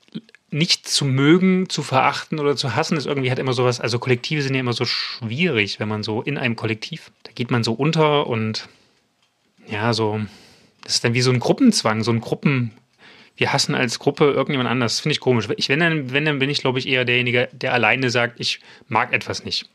nicht 0.52 0.88
zu 0.88 1.06
mögen, 1.06 1.68
zu 1.68 1.82
verachten 1.82 2.40
oder 2.40 2.56
zu 2.56 2.76
hassen, 2.76 2.96
ist 2.96 3.08
irgendwie 3.08 3.30
halt 3.30 3.40
immer 3.40 3.54
sowas. 3.54 3.82
Also 3.82 4.00
Kollektive 4.00 4.42
sind 4.42 4.54
ja 4.54 4.60
immer 4.60 4.74
so 4.74 4.86
schwierig, 4.86 5.80
wenn 5.80 5.90
man 5.90 6.04
so 6.04 6.22
in 6.22 6.38
einem 6.38 6.56
Kollektiv, 6.56 7.12
da 7.24 7.32
geht 7.34 7.52
man 7.52 7.64
so 7.64 7.74
unter 7.74 8.28
und 8.28 8.70
ja, 9.68 9.94
so, 9.94 10.22
das 10.84 10.96
ist 10.96 11.04
dann 11.04 11.14
wie 11.14 11.22
so 11.22 11.32
ein 11.32 11.40
Gruppenzwang, 11.40 12.04
so 12.04 12.12
ein 12.12 12.22
Gruppen. 12.22 12.72
Wir 13.36 13.52
hassen 13.54 13.74
als 13.74 14.00
Gruppe 14.00 14.26
irgendjemand 14.26 14.70
anders. 14.70 15.00
Finde 15.00 15.14
ich 15.14 15.20
komisch. 15.20 15.48
Ich, 15.58 15.70
wenn, 15.70 15.80
dann, 15.80 16.12
wenn, 16.12 16.26
dann 16.26 16.40
bin 16.40 16.50
ich, 16.50 16.60
glaube 16.60 16.80
ich, 16.80 16.88
eher 16.88 17.04
derjenige, 17.06 17.50
der 17.52 17.74
alleine 17.74 18.10
sagt, 18.10 18.40
ich 18.40 18.60
mag 18.88 19.12
etwas 19.14 19.44
nicht. 19.44 19.70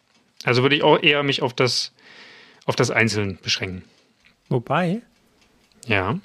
Also 0.44 0.62
würde 0.62 0.76
ich 0.76 0.82
auch 0.84 1.02
eher 1.02 1.22
mich 1.24 1.42
auf 1.42 1.52
das, 1.54 1.92
auf 2.66 2.76
das 2.76 2.90
Einzelne 2.90 3.34
beschränken. 3.42 3.82
Wobei, 4.48 5.02
Ja. 5.86 6.18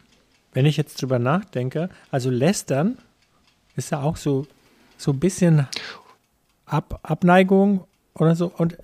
wenn 0.54 0.66
ich 0.68 0.78
jetzt 0.78 1.02
drüber 1.02 1.18
nachdenke, 1.18 1.90
also 2.12 2.30
lästern 2.30 2.98
ist 3.76 3.92
ja 3.92 4.02
auch 4.02 4.18
so, 4.18 4.46
so 4.98 5.12
ein 5.12 5.20
bisschen 5.20 5.68
Ab, 6.66 7.00
Abneigung 7.04 7.86
oder 8.14 8.36
so. 8.36 8.52
Und 8.58 8.78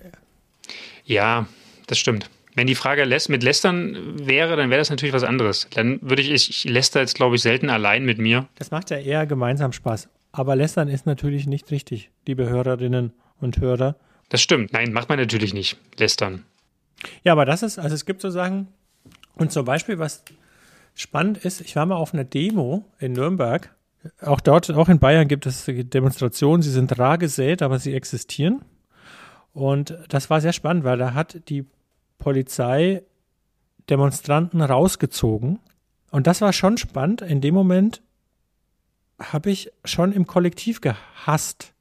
Ja, 1.04 1.46
das 1.86 1.98
stimmt. 1.98 2.28
Wenn 2.60 2.66
die 2.66 2.74
Frage 2.74 3.04
lässt, 3.04 3.30
mit 3.30 3.42
Lästern 3.42 4.18
wäre, 4.18 4.54
dann 4.54 4.68
wäre 4.68 4.80
das 4.80 4.90
natürlich 4.90 5.14
was 5.14 5.24
anderes. 5.24 5.66
Dann 5.72 5.98
würde 6.02 6.20
ich, 6.20 6.30
ich 6.30 6.64
läster 6.64 7.00
jetzt, 7.00 7.14
glaube 7.14 7.36
ich, 7.36 7.40
selten 7.40 7.70
allein 7.70 8.04
mit 8.04 8.18
mir. 8.18 8.48
das 8.56 8.70
macht 8.70 8.90
ja 8.90 8.98
eher 8.98 9.24
gemeinsam 9.24 9.72
Spaß. 9.72 10.10
Aber 10.30 10.56
lästern 10.56 10.88
ist 10.88 11.06
natürlich 11.06 11.46
nicht 11.46 11.70
richtig, 11.70 12.10
liebe 12.26 12.50
Hörerinnen 12.50 13.14
und 13.40 13.60
Hörer. 13.60 13.96
Das 14.28 14.42
stimmt. 14.42 14.74
Nein, 14.74 14.92
macht 14.92 15.08
man 15.08 15.18
natürlich 15.18 15.54
nicht. 15.54 15.78
Lästern. 15.96 16.44
Ja, 17.24 17.32
aber 17.32 17.46
das 17.46 17.62
ist, 17.62 17.78
also 17.78 17.94
es 17.94 18.04
gibt 18.04 18.20
so 18.20 18.28
Sachen, 18.28 18.68
und 19.36 19.50
zum 19.52 19.64
Beispiel, 19.64 19.98
was 19.98 20.22
spannend 20.94 21.38
ist, 21.38 21.62
ich 21.62 21.76
war 21.76 21.86
mal 21.86 21.96
auf 21.96 22.12
einer 22.12 22.24
Demo 22.24 22.84
in 22.98 23.12
Nürnberg. 23.12 23.74
Auch 24.20 24.40
dort, 24.40 24.70
auch 24.70 24.90
in 24.90 24.98
Bayern 24.98 25.28
gibt 25.28 25.46
es 25.46 25.64
Demonstrationen, 25.66 26.60
sie 26.60 26.72
sind 26.72 26.98
rar 26.98 27.16
gesät, 27.16 27.62
aber 27.62 27.78
sie 27.78 27.94
existieren. 27.94 28.60
Und 29.54 29.96
das 30.10 30.28
war 30.28 30.42
sehr 30.42 30.52
spannend, 30.52 30.84
weil 30.84 30.98
da 30.98 31.14
hat 31.14 31.48
die 31.48 31.64
Polizei 32.20 33.02
Demonstranten 33.88 34.60
rausgezogen. 34.60 35.58
Und 36.12 36.28
das 36.28 36.40
war 36.40 36.52
schon 36.52 36.78
spannend. 36.78 37.22
In 37.22 37.40
dem 37.40 37.54
Moment 37.54 38.02
habe 39.18 39.50
ich 39.50 39.72
schon 39.84 40.12
im 40.12 40.26
Kollektiv 40.26 40.80
gehasst. 40.80 41.72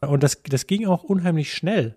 Und 0.00 0.22
das, 0.22 0.42
das 0.44 0.66
ging 0.66 0.86
auch 0.86 1.02
unheimlich 1.02 1.52
schnell 1.52 1.94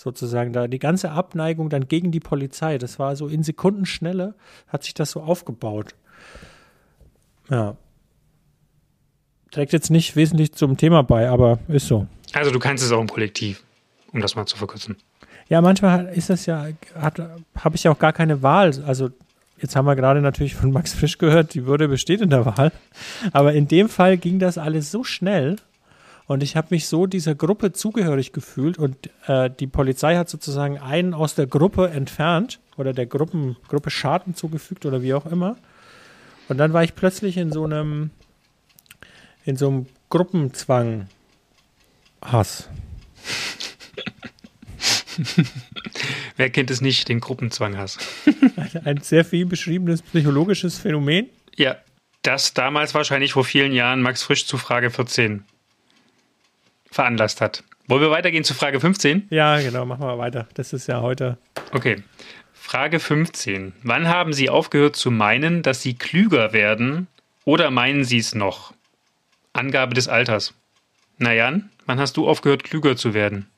sozusagen 0.00 0.52
da 0.52 0.66
die 0.66 0.78
ganze 0.78 1.10
Abneigung 1.10 1.68
dann 1.68 1.86
gegen 1.86 2.10
die 2.10 2.20
Polizei. 2.20 2.78
Das 2.78 2.98
war 2.98 3.16
so 3.16 3.28
in 3.28 3.42
Sekundenschnelle 3.42 4.34
hat 4.66 4.84
sich 4.84 4.94
das 4.94 5.10
so 5.10 5.20
aufgebaut. 5.20 5.94
Ja. 7.50 7.76
Trägt 9.50 9.72
jetzt 9.72 9.90
nicht 9.90 10.16
wesentlich 10.16 10.52
zum 10.52 10.76
Thema 10.76 11.02
bei, 11.02 11.28
aber 11.28 11.58
ist 11.68 11.86
so. 11.86 12.06
Also 12.32 12.50
du 12.50 12.58
kannst 12.58 12.82
es 12.82 12.92
auch 12.92 13.00
im 13.00 13.08
Kollektiv, 13.08 13.62
um 14.12 14.20
das 14.20 14.36
mal 14.36 14.46
zu 14.46 14.56
verkürzen. 14.56 14.96
Ja, 15.50 15.60
manchmal 15.60 16.06
ist 16.14 16.30
das 16.30 16.46
ja, 16.46 16.68
habe 16.94 17.76
ich 17.76 17.82
ja 17.82 17.90
auch 17.90 17.98
gar 17.98 18.12
keine 18.12 18.40
Wahl. 18.40 18.72
Also 18.86 19.10
jetzt 19.58 19.74
haben 19.74 19.84
wir 19.84 19.96
gerade 19.96 20.20
natürlich 20.20 20.54
von 20.54 20.70
Max 20.70 20.94
Frisch 20.94 21.18
gehört, 21.18 21.54
die 21.54 21.66
Würde 21.66 21.88
besteht 21.88 22.20
in 22.20 22.30
der 22.30 22.46
Wahl. 22.46 22.70
Aber 23.32 23.52
in 23.52 23.66
dem 23.66 23.88
Fall 23.88 24.16
ging 24.16 24.38
das 24.38 24.58
alles 24.58 24.92
so 24.92 25.02
schnell 25.02 25.56
und 26.30 26.44
ich 26.44 26.54
habe 26.54 26.68
mich 26.70 26.86
so 26.86 27.06
dieser 27.06 27.34
Gruppe 27.34 27.72
zugehörig 27.72 28.32
gefühlt 28.32 28.78
und 28.78 29.10
äh, 29.26 29.50
die 29.50 29.66
Polizei 29.66 30.14
hat 30.14 30.28
sozusagen 30.28 30.78
einen 30.78 31.14
aus 31.14 31.34
der 31.34 31.48
Gruppe 31.48 31.90
entfernt 31.90 32.60
oder 32.76 32.92
der 32.92 33.06
Gruppen, 33.06 33.56
Gruppe 33.66 33.90
Schaden 33.90 34.36
zugefügt 34.36 34.86
oder 34.86 35.02
wie 35.02 35.14
auch 35.14 35.26
immer. 35.26 35.56
Und 36.48 36.58
dann 36.58 36.72
war 36.72 36.84
ich 36.84 36.94
plötzlich 36.94 37.36
in 37.36 37.50
so 37.50 37.64
einem, 37.64 38.10
in 39.44 39.56
so 39.56 39.66
einem 39.66 39.86
Gruppenzwang 40.10 41.08
Hass. 42.22 42.68
Wer 46.36 46.50
kennt 46.50 46.70
es 46.70 46.80
nicht, 46.80 47.08
den 47.08 47.20
Gruppenzwanghass? 47.20 47.98
Ein 48.84 49.00
sehr 49.02 49.24
viel 49.24 49.46
beschriebenes 49.46 50.02
psychologisches 50.02 50.78
Phänomen. 50.78 51.28
Ja, 51.56 51.76
das 52.22 52.54
damals 52.54 52.94
wahrscheinlich 52.94 53.32
vor 53.32 53.44
vielen 53.44 53.72
Jahren 53.72 54.02
Max 54.02 54.22
Frisch 54.22 54.46
zu 54.46 54.58
Frage 54.58 54.90
14 54.90 55.44
veranlasst 56.90 57.40
hat. 57.40 57.64
Wollen 57.86 58.02
wir 58.02 58.10
weitergehen 58.10 58.44
zu 58.44 58.54
Frage 58.54 58.80
15? 58.80 59.28
Ja, 59.30 59.60
genau, 59.60 59.84
machen 59.84 60.06
wir 60.06 60.18
weiter. 60.18 60.48
Das 60.54 60.72
ist 60.72 60.86
ja 60.86 61.00
heute. 61.00 61.38
Okay. 61.72 62.02
Frage 62.52 63.00
15. 63.00 63.72
Wann 63.82 64.06
haben 64.06 64.32
Sie 64.32 64.48
aufgehört 64.50 64.94
zu 64.94 65.10
meinen, 65.10 65.62
dass 65.62 65.82
Sie 65.82 65.94
klüger 65.94 66.52
werden 66.52 67.08
oder 67.44 67.70
meinen 67.70 68.04
Sie 68.04 68.18
es 68.18 68.34
noch? 68.34 68.74
Angabe 69.52 69.94
des 69.94 70.06
Alters. 70.06 70.54
Na 71.18 71.32
Jan, 71.32 71.70
wann 71.86 71.98
hast 71.98 72.16
du 72.16 72.28
aufgehört, 72.28 72.62
klüger 72.62 72.96
zu 72.96 73.12
werden? 73.12 73.48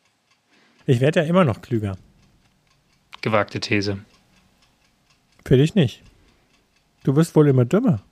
Ich 0.87 1.01
werde 1.01 1.21
ja 1.21 1.27
immer 1.27 1.45
noch 1.45 1.63
klüger. 1.63 1.97
Gewagte 3.21 3.61
These. 3.61 3.99
Für 5.45 5.57
dich 5.57 5.75
nicht. 5.75 6.03
Du 7.05 7.17
wirst 7.17 7.35
wohl 7.35 7.49
immer 7.49 7.65
dümmer. 7.65 8.03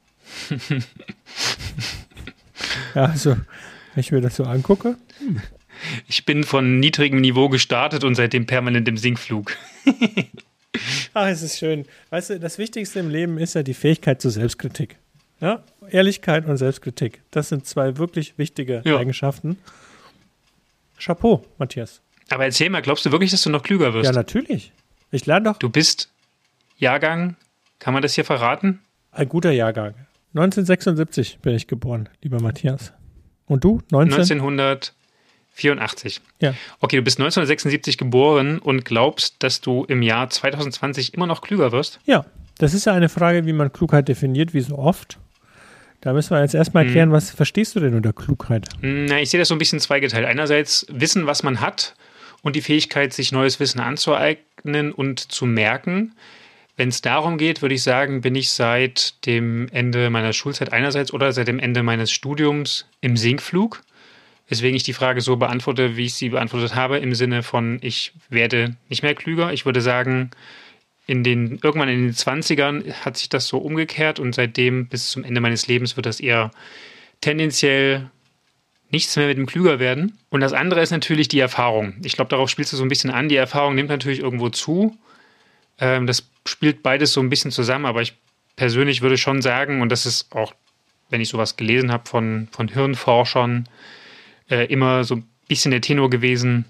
ja, 2.94 3.04
also, 3.04 3.30
wenn 3.30 4.00
ich 4.00 4.12
mir 4.12 4.20
das 4.20 4.36
so 4.36 4.44
angucke. 4.44 4.96
Ich 6.06 6.24
bin 6.26 6.44
von 6.44 6.78
niedrigem 6.78 7.20
Niveau 7.20 7.48
gestartet 7.48 8.04
und 8.04 8.14
seitdem 8.14 8.46
permanent 8.46 8.86
im 8.88 8.96
Sinkflug. 8.96 9.56
Ach, 11.14 11.26
es 11.26 11.42
ist 11.42 11.58
schön. 11.58 11.86
Weißt 12.10 12.30
du, 12.30 12.40
das 12.40 12.58
Wichtigste 12.58 13.00
im 13.00 13.10
Leben 13.10 13.38
ist 13.38 13.54
ja 13.54 13.62
die 13.62 13.74
Fähigkeit 13.74 14.20
zur 14.20 14.30
Selbstkritik. 14.30 14.96
Ja? 15.40 15.64
Ehrlichkeit 15.88 16.46
und 16.46 16.56
Selbstkritik. 16.56 17.22
Das 17.30 17.48
sind 17.48 17.66
zwei 17.66 17.96
wirklich 17.96 18.38
wichtige 18.38 18.82
ja. 18.84 18.98
Eigenschaften. 18.98 19.58
Chapeau, 20.98 21.44
Matthias. 21.58 22.02
Aber 22.30 22.44
erzähl 22.44 22.70
mal, 22.70 22.80
glaubst 22.80 23.04
du 23.04 23.12
wirklich, 23.12 23.32
dass 23.32 23.42
du 23.42 23.50
noch 23.50 23.62
klüger 23.62 23.92
wirst? 23.92 24.06
Ja, 24.06 24.12
natürlich. 24.12 24.72
Ich 25.10 25.26
lerne 25.26 25.50
doch. 25.50 25.58
Du 25.58 25.68
bist 25.68 26.08
Jahrgang, 26.78 27.37
kann 27.80 27.92
man 27.92 28.02
das 28.02 28.14
hier 28.14 28.25
verraten? 28.25 28.80
Ein 29.10 29.28
guter 29.28 29.50
Jahrgang. 29.50 29.94
1976 30.34 31.40
bin 31.40 31.56
ich 31.56 31.66
geboren, 31.66 32.08
lieber 32.22 32.40
Matthias. 32.40 32.92
Und 33.46 33.64
du? 33.64 33.82
19? 33.90 34.40
1984. 34.40 36.20
Ja. 36.40 36.54
Okay, 36.78 36.96
du 36.96 37.02
bist 37.02 37.18
1976 37.18 37.99
geboren 37.99 38.60
und 38.60 38.84
glaubst, 38.84 39.42
dass 39.42 39.60
du 39.60 39.84
im 39.87 40.02
Jahr 40.02 40.30
2020 40.30 41.14
immer 41.14 41.26
noch 41.26 41.42
klüger 41.42 41.72
wirst? 41.72 41.99
Ja, 42.04 42.25
das 42.58 42.75
ist 42.75 42.84
ja 42.84 42.92
eine 42.92 43.08
Frage, 43.08 43.44
wie 43.44 43.52
man 43.52 43.72
Klugheit 43.72 44.06
definiert, 44.06 44.54
wie 44.54 44.60
so 44.60 44.78
oft. 44.78 45.18
Da 46.00 46.12
müssen 46.12 46.30
wir 46.30 46.40
jetzt 46.40 46.54
erstmal 46.54 46.84
erklären, 46.84 47.08
hm. 47.08 47.16
was 47.16 47.30
verstehst 47.30 47.75
du 47.75 47.80
denn 47.80 47.94
unter 47.94 48.12
Klugheit? 48.12 48.68
Na, 48.80 49.20
ich 49.20 49.30
sehe 49.30 49.40
das 49.40 49.49
so 49.49 49.56
ein 49.56 49.58
bisschen 49.58 49.80
zweigeteilt. 49.80 50.26
Einerseits 50.26 50.87
wissen, 50.88 51.26
was 51.26 51.42
man 51.42 51.60
hat 51.60 51.96
und 52.42 52.56
die 52.56 52.62
Fähigkeit, 52.62 53.12
sich 53.12 53.32
neues 53.32 53.61
Wissen 53.61 53.80
anzueignen 53.80 54.92
und 54.92 55.20
zu 55.32 55.47
merken. 55.47 56.14
Wenn 56.76 56.88
es 56.88 57.02
darum 57.02 57.37
geht, 57.37 57.61
würde 57.62 57.75
ich 57.75 57.82
sagen, 57.82 58.23
bin 58.23 58.35
ich 58.35 58.50
seit 58.50 59.26
dem 59.26 59.68
Ende 59.70 60.09
meiner 60.09 60.32
Schulzeit 60.32 60.73
einerseits 60.73 61.12
oder 61.12 61.32
seit 61.32 61.49
dem 61.49 61.59
Ende 61.59 61.82
meines 61.82 62.11
Studiums 62.11 62.87
im 63.00 63.16
Sinkflug. 63.16 63.82
Weswegen 64.49 64.75
ich 64.75 64.82
die 64.82 64.94
Frage 64.94 65.20
so 65.20 65.37
beantworte, 65.37 65.97
wie 65.97 66.06
ich 66.06 66.14
sie 66.14 66.30
beantwortet 66.30 66.75
habe, 66.75 66.99
im 66.99 67.14
Sinne 67.14 67.42
von, 67.42 67.78
ich 67.82 68.12
werde 68.30 68.76
nicht 68.88 69.02
mehr 69.02 69.14
klüger. 69.14 69.52
Ich 69.52 69.64
würde 69.64 69.80
sagen, 69.80 70.30
in 71.06 71.23
den, 71.23 71.59
irgendwann 71.62 71.88
in 71.88 72.06
den 72.06 72.14
20ern 72.14 72.92
hat 73.04 73.16
sich 73.16 73.28
das 73.28 73.47
so 73.47 73.59
umgekehrt 73.59 74.18
und 74.18 74.35
seitdem 74.35 74.87
bis 74.87 75.11
zum 75.11 75.23
Ende 75.25 75.40
meines 75.40 75.66
Lebens 75.66 75.97
wird 75.97 76.06
das 76.06 76.20
eher 76.20 76.50
tendenziell 77.20 78.11
nichts 78.90 79.16
mehr 79.16 79.26
mit 79.26 79.38
dem 79.38 79.47
Klüger 79.47 79.78
werden. 79.78 80.18
Und 80.30 80.40
das 80.40 80.52
andere 80.52 80.80
ist 80.80 80.90
natürlich 80.90 81.28
die 81.28 81.40
Erfahrung. 81.40 81.94
Ich 82.02 82.14
glaube, 82.14 82.28
darauf 82.28 82.50
spielst 82.50 82.73
du 82.73 82.76
so 82.76 82.82
ein 82.82 82.88
bisschen 82.88 83.11
an. 83.11 83.28
Die 83.28 83.37
Erfahrung 83.37 83.75
nimmt 83.75 83.88
natürlich 83.88 84.20
irgendwo 84.20 84.49
zu. 84.49 84.97
Ähm, 85.78 86.06
das 86.06 86.28
spielt 86.47 86.82
beides 86.82 87.12
so 87.12 87.20
ein 87.20 87.30
bisschen 87.30 87.50
zusammen, 87.50 87.87
aber 87.87 88.02
ich 88.02 88.14
persönlich 88.56 89.02
würde 89.02 89.16
schon 89.16 89.42
sagen, 89.42 89.80
und 89.80 89.90
das 89.90 90.06
ist 90.06 90.35
auch, 90.35 90.54
wenn 91.09 91.20
ich 91.20 91.28
sowas 91.28 91.56
gelesen 91.56 91.92
habe 91.92 92.09
von, 92.09 92.49
von 92.50 92.68
Hirnforschern, 92.68 93.68
äh, 94.50 94.66
immer 94.66 95.04
so 95.04 95.16
ein 95.16 95.28
bisschen 95.49 95.70
der 95.70 95.80
Tenor 95.80 96.11
gewesen, 96.11 96.64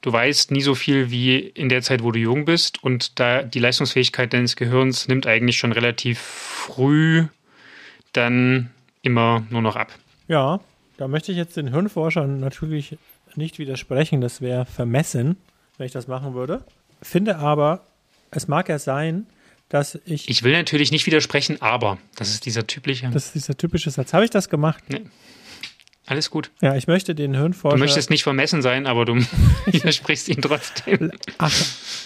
du 0.00 0.12
weißt 0.12 0.50
nie 0.50 0.62
so 0.62 0.74
viel 0.74 1.10
wie 1.10 1.38
in 1.38 1.68
der 1.68 1.82
Zeit, 1.82 2.02
wo 2.02 2.10
du 2.10 2.18
jung 2.18 2.44
bist 2.44 2.82
und 2.82 3.18
da 3.18 3.42
die 3.42 3.58
Leistungsfähigkeit 3.58 4.32
deines 4.32 4.56
Gehirns 4.56 5.08
nimmt 5.08 5.26
eigentlich 5.26 5.56
schon 5.56 5.72
relativ 5.72 6.18
früh 6.18 7.26
dann 8.12 8.70
immer 9.02 9.46
nur 9.50 9.62
noch 9.62 9.76
ab. 9.76 9.92
Ja, 10.28 10.60
da 10.96 11.08
möchte 11.08 11.32
ich 11.32 11.38
jetzt 11.38 11.56
den 11.56 11.68
Hirnforschern 11.68 12.40
natürlich 12.40 12.98
nicht 13.34 13.58
widersprechen, 13.58 14.20
das 14.20 14.40
wäre 14.40 14.64
vermessen, 14.64 15.36
wenn 15.76 15.86
ich 15.86 15.92
das 15.92 16.08
machen 16.08 16.34
würde. 16.34 16.64
Finde 17.02 17.36
aber, 17.36 17.86
es 18.30 18.48
mag 18.48 18.68
ja 18.68 18.78
sein, 18.78 19.26
dass 19.68 19.98
ich. 20.04 20.28
Ich 20.28 20.42
will 20.42 20.52
natürlich 20.52 20.92
nicht 20.92 21.06
widersprechen, 21.06 21.60
aber 21.60 21.98
das 22.16 22.30
ist 22.30 22.46
dieser 22.46 22.66
typische. 22.66 23.08
Das 23.10 23.26
ist 23.26 23.34
dieser 23.34 23.56
typische 23.56 23.90
Satz. 23.90 24.12
Habe 24.12 24.24
ich 24.24 24.30
das 24.30 24.48
gemacht? 24.48 24.82
Nee. 24.88 25.02
Alles 26.06 26.30
gut. 26.30 26.52
Ja, 26.60 26.76
ich 26.76 26.86
möchte 26.86 27.16
den 27.16 27.34
Hirnforscher. 27.34 27.76
Du 27.76 27.82
möchtest 27.82 28.10
nicht 28.10 28.22
vermessen 28.22 28.62
sein, 28.62 28.86
aber 28.86 29.04
du 29.04 29.16
widersprichst 29.66 30.28
ihn 30.28 30.40
trotzdem. 30.40 31.10
Ach, 31.38 31.52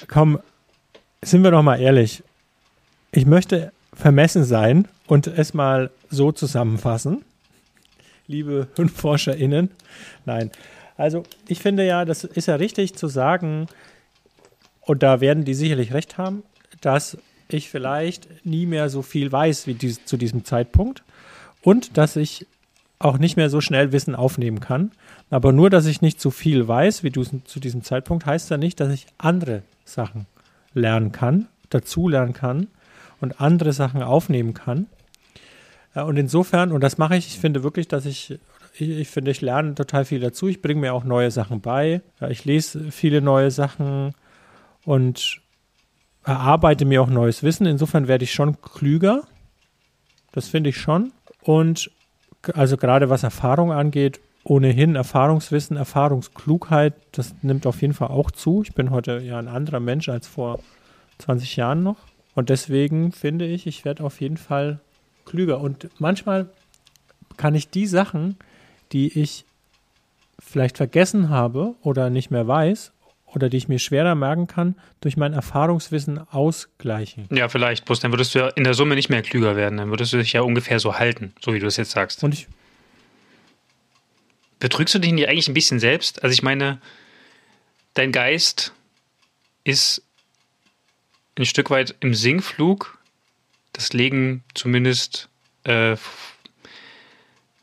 komm, 0.08 0.40
sind 1.22 1.44
wir 1.44 1.50
doch 1.50 1.62
mal 1.62 1.78
ehrlich. 1.78 2.22
Ich 3.12 3.26
möchte 3.26 3.72
vermessen 3.92 4.44
sein 4.44 4.88
und 5.06 5.26
es 5.26 5.52
mal 5.52 5.90
so 6.08 6.32
zusammenfassen. 6.32 7.24
Liebe 8.30 8.68
HirnforscherInnen. 8.76 9.70
Nein. 10.24 10.50
Also, 10.96 11.22
ich 11.48 11.60
finde 11.60 11.86
ja, 11.86 12.04
das 12.04 12.24
ist 12.24 12.46
ja 12.46 12.56
richtig 12.56 12.94
zu 12.94 13.08
sagen, 13.08 13.66
und 14.82 15.02
da 15.02 15.20
werden 15.20 15.44
die 15.44 15.54
sicherlich 15.54 15.92
recht 15.92 16.18
haben, 16.18 16.42
dass 16.80 17.16
ich 17.48 17.70
vielleicht 17.70 18.28
nie 18.44 18.66
mehr 18.66 18.88
so 18.88 19.02
viel 19.02 19.30
weiß 19.30 19.66
wie 19.66 19.74
dies, 19.74 20.04
zu 20.04 20.16
diesem 20.16 20.44
Zeitpunkt 20.44 21.02
und 21.62 21.96
dass 21.96 22.16
ich 22.16 22.46
auch 22.98 23.18
nicht 23.18 23.36
mehr 23.36 23.50
so 23.50 23.60
schnell 23.60 23.92
Wissen 23.92 24.14
aufnehmen 24.14 24.60
kann. 24.60 24.92
Aber 25.30 25.52
nur, 25.52 25.70
dass 25.70 25.86
ich 25.86 26.02
nicht 26.02 26.20
so 26.20 26.30
viel 26.30 26.66
weiß 26.66 27.02
wie 27.02 27.10
du 27.10 27.24
zu 27.24 27.60
diesem 27.60 27.82
Zeitpunkt, 27.82 28.26
heißt 28.26 28.50
ja 28.50 28.56
nicht, 28.56 28.78
dass 28.80 28.92
ich 28.92 29.06
andere 29.16 29.62
Sachen 29.84 30.26
lernen 30.74 31.12
kann, 31.12 31.48
dazu 31.70 32.08
lernen 32.08 32.32
kann 32.32 32.68
und 33.20 33.40
andere 33.40 33.72
Sachen 33.72 34.02
aufnehmen 34.02 34.54
kann. 34.54 34.86
Und 35.94 36.16
insofern, 36.16 36.72
und 36.72 36.82
das 36.82 36.98
mache 36.98 37.16
ich, 37.16 37.26
ich 37.26 37.38
finde 37.38 37.62
wirklich, 37.62 37.88
dass 37.88 38.06
ich, 38.06 38.38
ich, 38.74 38.88
ich 38.90 39.08
finde, 39.08 39.32
ich 39.32 39.40
lerne 39.40 39.74
total 39.74 40.04
viel 40.04 40.20
dazu. 40.20 40.46
Ich 40.46 40.62
bringe 40.62 40.80
mir 40.80 40.94
auch 40.94 41.04
neue 41.04 41.30
Sachen 41.30 41.60
bei. 41.60 42.02
Ich 42.28 42.44
lese 42.44 42.92
viele 42.92 43.20
neue 43.20 43.50
Sachen 43.50 44.14
und 44.84 45.40
erarbeite 46.24 46.84
mir 46.84 47.02
auch 47.02 47.08
neues 47.08 47.42
Wissen. 47.42 47.66
Insofern 47.66 48.06
werde 48.06 48.24
ich 48.24 48.32
schon 48.32 48.60
klüger. 48.62 49.24
Das 50.32 50.48
finde 50.48 50.70
ich 50.70 50.76
schon. 50.76 51.12
Und 51.42 51.90
also 52.54 52.76
gerade 52.76 53.10
was 53.10 53.24
Erfahrung 53.24 53.72
angeht, 53.72 54.20
ohnehin 54.44 54.94
Erfahrungswissen, 54.94 55.76
Erfahrungsklugheit, 55.76 56.94
das 57.12 57.34
nimmt 57.42 57.66
auf 57.66 57.82
jeden 57.82 57.94
Fall 57.94 58.08
auch 58.08 58.30
zu. 58.30 58.62
Ich 58.62 58.74
bin 58.74 58.90
heute 58.90 59.18
ja 59.18 59.38
ein 59.38 59.48
anderer 59.48 59.80
Mensch 59.80 60.08
als 60.08 60.28
vor 60.28 60.60
20 61.18 61.56
Jahren 61.56 61.82
noch. 61.82 61.96
Und 62.34 62.48
deswegen 62.48 63.12
finde 63.12 63.46
ich, 63.46 63.66
ich 63.66 63.84
werde 63.84 64.04
auf 64.04 64.20
jeden 64.20 64.36
Fall 64.36 64.80
klüger. 65.30 65.60
Und 65.60 65.88
manchmal 65.98 66.50
kann 67.36 67.54
ich 67.54 67.70
die 67.70 67.86
Sachen, 67.86 68.36
die 68.92 69.18
ich 69.20 69.44
vielleicht 70.38 70.76
vergessen 70.76 71.28
habe 71.28 71.74
oder 71.82 72.10
nicht 72.10 72.30
mehr 72.30 72.46
weiß, 72.46 72.92
oder 73.34 73.48
die 73.48 73.56
ich 73.56 73.68
mir 73.68 73.78
schwerer 73.78 74.14
merken 74.14 74.46
kann, 74.46 74.74
durch 75.00 75.16
mein 75.16 75.32
Erfahrungswissen 75.32 76.18
ausgleichen. 76.18 77.28
Ja, 77.30 77.48
vielleicht. 77.48 77.84
Bloß 77.84 78.00
dann 78.00 78.12
würdest 78.12 78.34
du 78.34 78.40
ja 78.40 78.48
in 78.48 78.64
der 78.64 78.74
Summe 78.74 78.94
nicht 78.94 79.08
mehr 79.08 79.22
klüger 79.22 79.56
werden. 79.56 79.78
Dann 79.78 79.90
würdest 79.90 80.12
du 80.12 80.18
dich 80.18 80.32
ja 80.32 80.42
ungefähr 80.42 80.80
so 80.80 80.98
halten, 80.98 81.32
so 81.40 81.54
wie 81.54 81.60
du 81.60 81.66
es 81.66 81.76
jetzt 81.76 81.92
sagst. 81.92 82.24
Und 82.24 82.34
ich. 82.34 82.48
Betrügst 84.58 84.94
du 84.94 84.98
dich 84.98 85.12
nicht 85.12 85.28
eigentlich 85.28 85.48
ein 85.48 85.54
bisschen 85.54 85.78
selbst? 85.78 86.22
Also 86.22 86.32
ich 86.32 86.42
meine, 86.42 86.80
dein 87.94 88.12
Geist 88.12 88.74
ist 89.64 90.02
ein 91.38 91.46
Stück 91.46 91.70
weit 91.70 91.94
im 92.00 92.14
Sinkflug. 92.14 92.98
Das 93.72 93.92
legen 93.92 94.44
zumindest, 94.54 95.28
äh, 95.64 95.96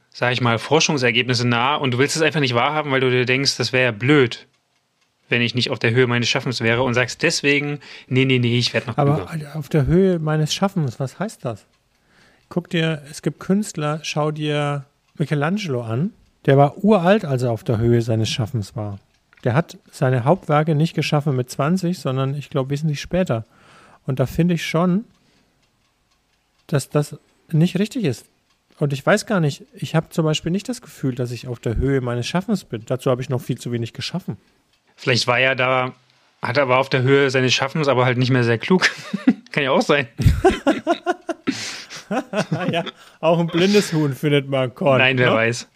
sag 0.09 0.33
ich 0.33 0.41
mal, 0.41 0.57
Forschungsergebnisse 0.59 1.47
nahe 1.47 1.79
und 1.79 1.91
du 1.91 1.97
willst 1.97 2.15
es 2.15 2.21
einfach 2.21 2.39
nicht 2.39 2.55
wahrhaben, 2.55 2.91
weil 2.91 3.01
du 3.01 3.09
dir 3.09 3.25
denkst, 3.25 3.57
das 3.57 3.73
wäre 3.73 3.85
ja 3.85 3.91
blöd 3.91 4.47
wenn 5.29 5.41
ich 5.41 5.55
nicht 5.55 5.69
auf 5.69 5.79
der 5.79 5.91
Höhe 5.91 6.07
meines 6.07 6.29
Schaffens 6.29 6.61
wäre 6.61 6.83
und 6.83 6.93
sagst 6.93 7.21
deswegen, 7.23 7.79
nee, 8.07 8.25
nee, 8.25 8.39
nee, 8.39 8.57
ich 8.57 8.73
werde 8.73 8.87
noch 8.87 8.97
Aber 8.97 9.25
klüger. 9.25 9.55
auf 9.55 9.69
der 9.69 9.85
Höhe 9.85 10.19
meines 10.19 10.53
Schaffens, 10.53 10.99
was 10.99 11.19
heißt 11.19 11.43
das? 11.43 11.65
Guck 12.49 12.69
dir, 12.69 13.01
es 13.09 13.21
gibt 13.21 13.39
Künstler, 13.39 13.99
schau 14.03 14.31
dir 14.31 14.85
Michelangelo 15.17 15.81
an. 15.81 16.11
Der 16.45 16.57
war 16.57 16.77
uralt, 16.77 17.25
als 17.25 17.43
er 17.43 17.51
auf 17.51 17.63
der 17.63 17.77
Höhe 17.77 18.01
seines 18.01 18.29
Schaffens 18.29 18.75
war. 18.75 18.99
Der 19.43 19.53
hat 19.53 19.77
seine 19.91 20.23
Hauptwerke 20.23 20.75
nicht 20.75 20.93
geschaffen 20.93 21.35
mit 21.35 21.49
20, 21.49 21.99
sondern 21.99 22.35
ich 22.35 22.49
glaube 22.49 22.69
wesentlich 22.69 23.01
später. 23.01 23.45
Und 24.05 24.19
da 24.19 24.25
finde 24.25 24.53
ich 24.53 24.65
schon, 24.65 25.03
dass 26.67 26.89
das 26.89 27.17
nicht 27.51 27.79
richtig 27.79 28.03
ist. 28.03 28.25
Und 28.79 28.93
ich 28.93 29.03
weiß 29.03 29.25
gar 29.25 29.39
nicht, 29.39 29.63
ich 29.74 29.95
habe 29.95 30.09
zum 30.09 30.25
Beispiel 30.25 30.51
nicht 30.51 30.69
das 30.69 30.81
Gefühl, 30.81 31.15
dass 31.15 31.31
ich 31.31 31.47
auf 31.47 31.59
der 31.59 31.77
Höhe 31.77 32.00
meines 32.01 32.27
Schaffens 32.27 32.63
bin. 32.63 32.83
Dazu 32.86 33.09
habe 33.09 33.21
ich 33.21 33.29
noch 33.29 33.41
viel 33.41 33.57
zu 33.57 33.71
wenig 33.71 33.93
geschaffen. 33.93 34.38
Vielleicht 34.95 35.25
war 35.25 35.39
er 35.39 35.55
da, 35.55 35.93
hat 36.41 36.57
er 36.57 36.63
aber 36.63 36.77
auf 36.77 36.89
der 36.89 37.01
Höhe 37.01 37.31
seines 37.31 37.53
Schaffens, 37.53 37.88
aber 37.88 38.05
halt 38.05 38.17
nicht 38.17 38.29
mehr 38.29 38.43
sehr 38.43 38.59
klug. 38.59 38.89
Kann 39.51 39.63
ja 39.63 39.71
auch 39.71 39.81
sein. 39.81 40.07
ja, 42.71 42.83
auch 43.19 43.39
ein 43.39 43.47
blindes 43.47 43.93
Huhn 43.93 44.13
findet 44.13 44.47
man 44.47 44.74
Korn. 44.75 45.00
Nein, 45.00 45.17
wer 45.17 45.31
ne? 45.31 45.36
weiß. 45.36 45.67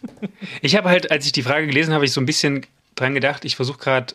Ich 0.60 0.76
habe 0.76 0.88
halt, 0.88 1.10
als 1.10 1.26
ich 1.26 1.32
die 1.32 1.42
Frage 1.42 1.66
gelesen 1.66 1.90
habe, 1.90 1.96
habe 1.96 2.04
ich 2.04 2.12
so 2.12 2.20
ein 2.20 2.26
bisschen 2.26 2.64
dran 2.94 3.14
gedacht, 3.14 3.44
ich 3.44 3.56
versuche 3.56 3.78
gerade 3.78 4.14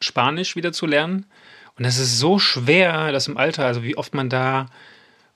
Spanisch 0.00 0.54
wieder 0.54 0.72
zu 0.72 0.86
lernen. 0.86 1.26
Und 1.76 1.84
das 1.84 1.98
ist 1.98 2.18
so 2.18 2.38
schwer, 2.38 3.10
das 3.10 3.26
im 3.26 3.36
Alter, 3.36 3.66
also 3.66 3.82
wie 3.82 3.96
oft 3.96 4.14
man 4.14 4.28
da 4.28 4.66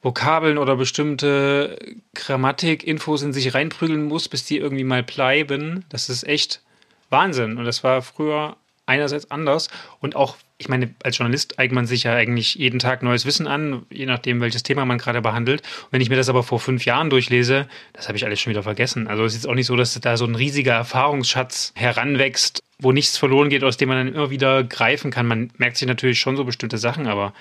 Vokabeln 0.02 0.58
oder 0.58 0.76
bestimmte 0.76 1.78
Grammatikinfos 2.14 3.22
in 3.22 3.32
sich 3.32 3.54
reinprügeln 3.54 4.04
muss, 4.04 4.28
bis 4.28 4.44
die 4.44 4.58
irgendwie 4.58 4.84
mal 4.84 5.02
bleiben. 5.02 5.84
Das 5.88 6.08
ist 6.08 6.24
echt 6.24 6.60
Wahnsinn. 7.08 7.56
Und 7.56 7.64
das 7.64 7.84
war 7.84 8.02
früher 8.02 8.56
einerseits 8.86 9.30
anders 9.30 9.68
und 10.00 10.16
auch, 10.16 10.36
ich 10.58 10.68
meine, 10.68 10.94
als 11.02 11.18
Journalist 11.18 11.58
eignet 11.58 11.74
man 11.74 11.86
sich 11.86 12.02
ja 12.02 12.14
eigentlich 12.14 12.56
jeden 12.56 12.78
Tag 12.78 13.02
neues 13.02 13.24
Wissen 13.24 13.46
an, 13.46 13.86
je 13.90 14.06
nachdem, 14.06 14.40
welches 14.40 14.64
Thema 14.64 14.84
man 14.84 14.98
gerade 14.98 15.22
behandelt. 15.22 15.62
Und 15.84 15.92
wenn 15.92 16.00
ich 16.00 16.10
mir 16.10 16.16
das 16.16 16.28
aber 16.28 16.42
vor 16.42 16.58
fünf 16.58 16.84
Jahren 16.84 17.08
durchlese, 17.08 17.68
das 17.92 18.08
habe 18.08 18.16
ich 18.16 18.24
alles 18.24 18.40
schon 18.40 18.50
wieder 18.50 18.62
vergessen. 18.62 19.06
Also 19.06 19.24
es 19.24 19.32
ist 19.32 19.42
jetzt 19.42 19.50
auch 19.50 19.54
nicht 19.54 19.66
so, 19.66 19.76
dass 19.76 19.98
da 20.00 20.16
so 20.16 20.24
ein 20.24 20.34
riesiger 20.34 20.74
Erfahrungsschatz 20.74 21.72
heranwächst, 21.76 22.62
wo 22.78 22.92
nichts 22.92 23.16
verloren 23.16 23.50
geht, 23.50 23.64
aus 23.64 23.76
dem 23.76 23.88
man 23.88 23.98
dann 23.98 24.14
immer 24.14 24.30
wieder 24.30 24.64
greifen 24.64 25.10
kann. 25.10 25.26
Man 25.26 25.50
merkt 25.58 25.76
sich 25.76 25.86
natürlich 25.86 26.18
schon 26.18 26.36
so 26.36 26.44
bestimmte 26.44 26.78
Sachen, 26.78 27.06
aber 27.06 27.32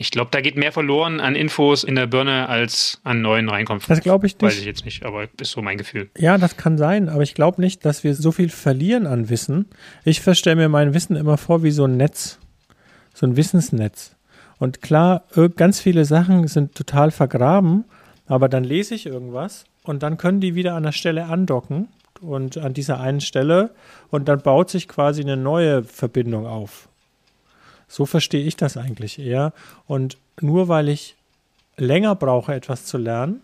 ich 0.00 0.10
glaube, 0.10 0.30
da 0.30 0.40
geht 0.40 0.56
mehr 0.56 0.72
verloren 0.72 1.20
an 1.20 1.36
Infos 1.36 1.84
in 1.84 1.94
der 1.94 2.06
Birne, 2.06 2.48
als 2.48 3.02
an 3.04 3.20
neuen 3.20 3.50
reinkommt. 3.50 3.84
Das 3.86 4.00
glaube 4.00 4.26
ich 4.26 4.32
nicht. 4.32 4.42
Weiß 4.42 4.58
ich 4.58 4.64
jetzt 4.64 4.86
nicht, 4.86 5.04
aber 5.04 5.28
ist 5.38 5.50
so 5.50 5.60
mein 5.60 5.76
Gefühl. 5.76 6.08
Ja, 6.16 6.38
das 6.38 6.56
kann 6.56 6.78
sein, 6.78 7.10
aber 7.10 7.22
ich 7.22 7.34
glaube 7.34 7.60
nicht, 7.60 7.84
dass 7.84 8.02
wir 8.02 8.14
so 8.14 8.32
viel 8.32 8.48
verlieren 8.48 9.06
an 9.06 9.28
Wissen. 9.28 9.68
Ich 10.02 10.22
verstelle 10.22 10.56
mir 10.56 10.68
mein 10.70 10.94
Wissen 10.94 11.16
immer 11.16 11.36
vor 11.36 11.62
wie 11.62 11.70
so 11.70 11.84
ein 11.84 11.98
Netz, 11.98 12.38
so 13.12 13.26
ein 13.26 13.36
Wissensnetz. 13.36 14.16
Und 14.58 14.80
klar, 14.80 15.24
ganz 15.56 15.80
viele 15.80 16.06
Sachen 16.06 16.48
sind 16.48 16.74
total 16.74 17.10
vergraben, 17.10 17.84
aber 18.26 18.48
dann 18.48 18.64
lese 18.64 18.94
ich 18.94 19.04
irgendwas 19.04 19.66
und 19.82 20.02
dann 20.02 20.16
können 20.16 20.40
die 20.40 20.54
wieder 20.54 20.76
an 20.76 20.84
der 20.84 20.92
Stelle 20.92 21.26
andocken 21.26 21.88
und 22.22 22.56
an 22.56 22.72
dieser 22.72 23.00
einen 23.00 23.20
Stelle 23.20 23.74
und 24.08 24.28
dann 24.28 24.40
baut 24.40 24.70
sich 24.70 24.88
quasi 24.88 25.20
eine 25.20 25.36
neue 25.36 25.82
Verbindung 25.82 26.46
auf. 26.46 26.88
So 27.90 28.06
verstehe 28.06 28.44
ich 28.46 28.56
das 28.56 28.76
eigentlich 28.76 29.18
eher. 29.18 29.52
Und 29.88 30.16
nur 30.40 30.68
weil 30.68 30.88
ich 30.88 31.16
länger 31.76 32.14
brauche, 32.14 32.54
etwas 32.54 32.84
zu 32.86 32.98
lernen, 32.98 33.40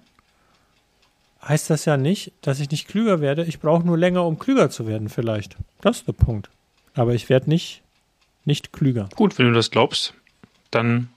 heißt 1.43 1.69
das 1.69 1.85
ja 1.85 1.97
nicht, 1.97 2.31
dass 2.43 2.61
ich 2.61 2.71
nicht 2.71 2.87
klüger 2.87 3.21
werde. 3.21 3.45
Ich 3.45 3.59
brauche 3.59 3.85
nur 3.85 3.99
länger, 3.99 4.25
um 4.25 4.39
klüger 4.39 4.71
zu 4.71 4.87
werden, 4.87 5.09
vielleicht. 5.09 5.57
Das 5.81 5.99
ist 5.99 6.07
der 6.07 6.13
Punkt. 6.13 6.49
Aber 6.95 7.13
ich 7.13 7.29
werde 7.29 7.51
nicht, 7.51 7.83
nicht 8.45 8.73
klüger. 8.73 9.09
Gut, 9.17 9.37
wenn 9.37 9.47
du 9.49 9.53
das 9.53 9.73
glaubst, 9.73 10.15
dann, 10.71 11.09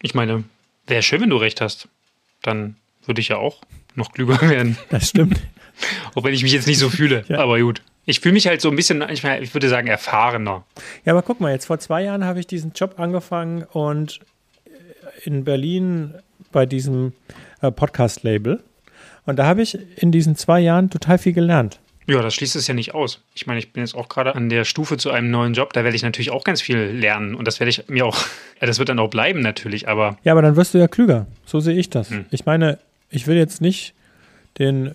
ich 0.00 0.14
meine, 0.14 0.44
wäre 0.86 1.02
schön, 1.02 1.20
wenn 1.20 1.30
du 1.30 1.36
recht 1.36 1.60
hast. 1.60 1.88
Dann 2.42 2.76
würde 3.06 3.20
ich 3.20 3.28
ja 3.28 3.38
auch 3.38 3.60
noch 3.96 4.12
klüger 4.12 4.40
werden. 4.48 4.78
Das 4.88 5.08
stimmt. 5.08 5.40
Auch 6.14 6.22
wenn 6.22 6.32
ich 6.32 6.44
mich 6.44 6.52
jetzt 6.52 6.68
nicht 6.68 6.78
so 6.78 6.90
fühle. 6.90 7.24
Ja. 7.26 7.40
Aber 7.40 7.58
gut. 7.58 7.82
Ich 8.06 8.20
fühle 8.20 8.34
mich 8.34 8.46
halt 8.46 8.60
so 8.60 8.70
ein 8.70 8.76
bisschen, 8.76 9.02
ich, 9.10 9.22
meine, 9.22 9.42
ich 9.42 9.54
würde 9.54 9.68
sagen, 9.68 9.86
erfahrener. 9.86 10.64
ja, 11.04 11.12
aber 11.12 11.22
guck 11.22 11.40
mal, 11.40 11.52
jetzt 11.52 11.66
vor 11.66 11.78
zwei 11.78 12.02
Jahren 12.02 12.24
habe 12.24 12.40
ich 12.40 12.46
diesen 12.46 12.72
Job 12.72 12.94
angefangen 12.98 13.64
und 13.72 14.20
in 15.24 15.44
Berlin 15.44 16.14
bei 16.52 16.66
diesem 16.66 17.12
äh, 17.62 17.70
Podcast-Label. 17.70 18.62
Und 19.26 19.38
da 19.38 19.46
habe 19.46 19.62
ich 19.62 19.78
in 19.96 20.12
diesen 20.12 20.36
zwei 20.36 20.60
Jahren 20.60 20.90
total 20.90 21.18
viel 21.18 21.32
gelernt. 21.32 21.80
Ja, 22.06 22.20
das 22.20 22.34
schließt 22.34 22.56
es 22.56 22.66
ja 22.66 22.74
nicht 22.74 22.94
aus. 22.94 23.22
Ich 23.34 23.46
meine, 23.46 23.58
ich 23.58 23.72
bin 23.72 23.82
jetzt 23.82 23.94
auch 23.94 24.10
gerade 24.10 24.34
an 24.34 24.50
der 24.50 24.64
Stufe 24.64 24.98
zu 24.98 25.10
einem 25.10 25.30
neuen 25.30 25.54
Job. 25.54 25.72
Da 25.72 25.84
werde 25.84 25.96
ich 25.96 26.02
natürlich 26.02 26.30
auch 26.30 26.44
ganz 26.44 26.60
viel 26.60 26.76
lernen. 26.76 27.34
Und 27.34 27.48
das 27.48 27.60
werde 27.60 27.70
ich 27.70 27.88
mir 27.88 28.04
auch, 28.04 28.18
ja, 28.60 28.66
das 28.66 28.78
wird 28.78 28.90
dann 28.90 28.98
auch 28.98 29.08
bleiben 29.08 29.40
natürlich. 29.40 29.88
Aber 29.88 30.18
Ja, 30.22 30.32
aber 30.32 30.42
dann 30.42 30.56
wirst 30.56 30.74
du 30.74 30.78
ja 30.78 30.88
klüger. 30.88 31.26
So 31.46 31.60
sehe 31.60 31.76
ich 31.76 31.88
das. 31.88 32.10
Hm. 32.10 32.26
Ich 32.30 32.44
meine, 32.44 32.78
ich 33.08 33.26
will 33.26 33.36
jetzt 33.36 33.62
nicht 33.62 33.94
den 34.58 34.88
äh, 34.88 34.92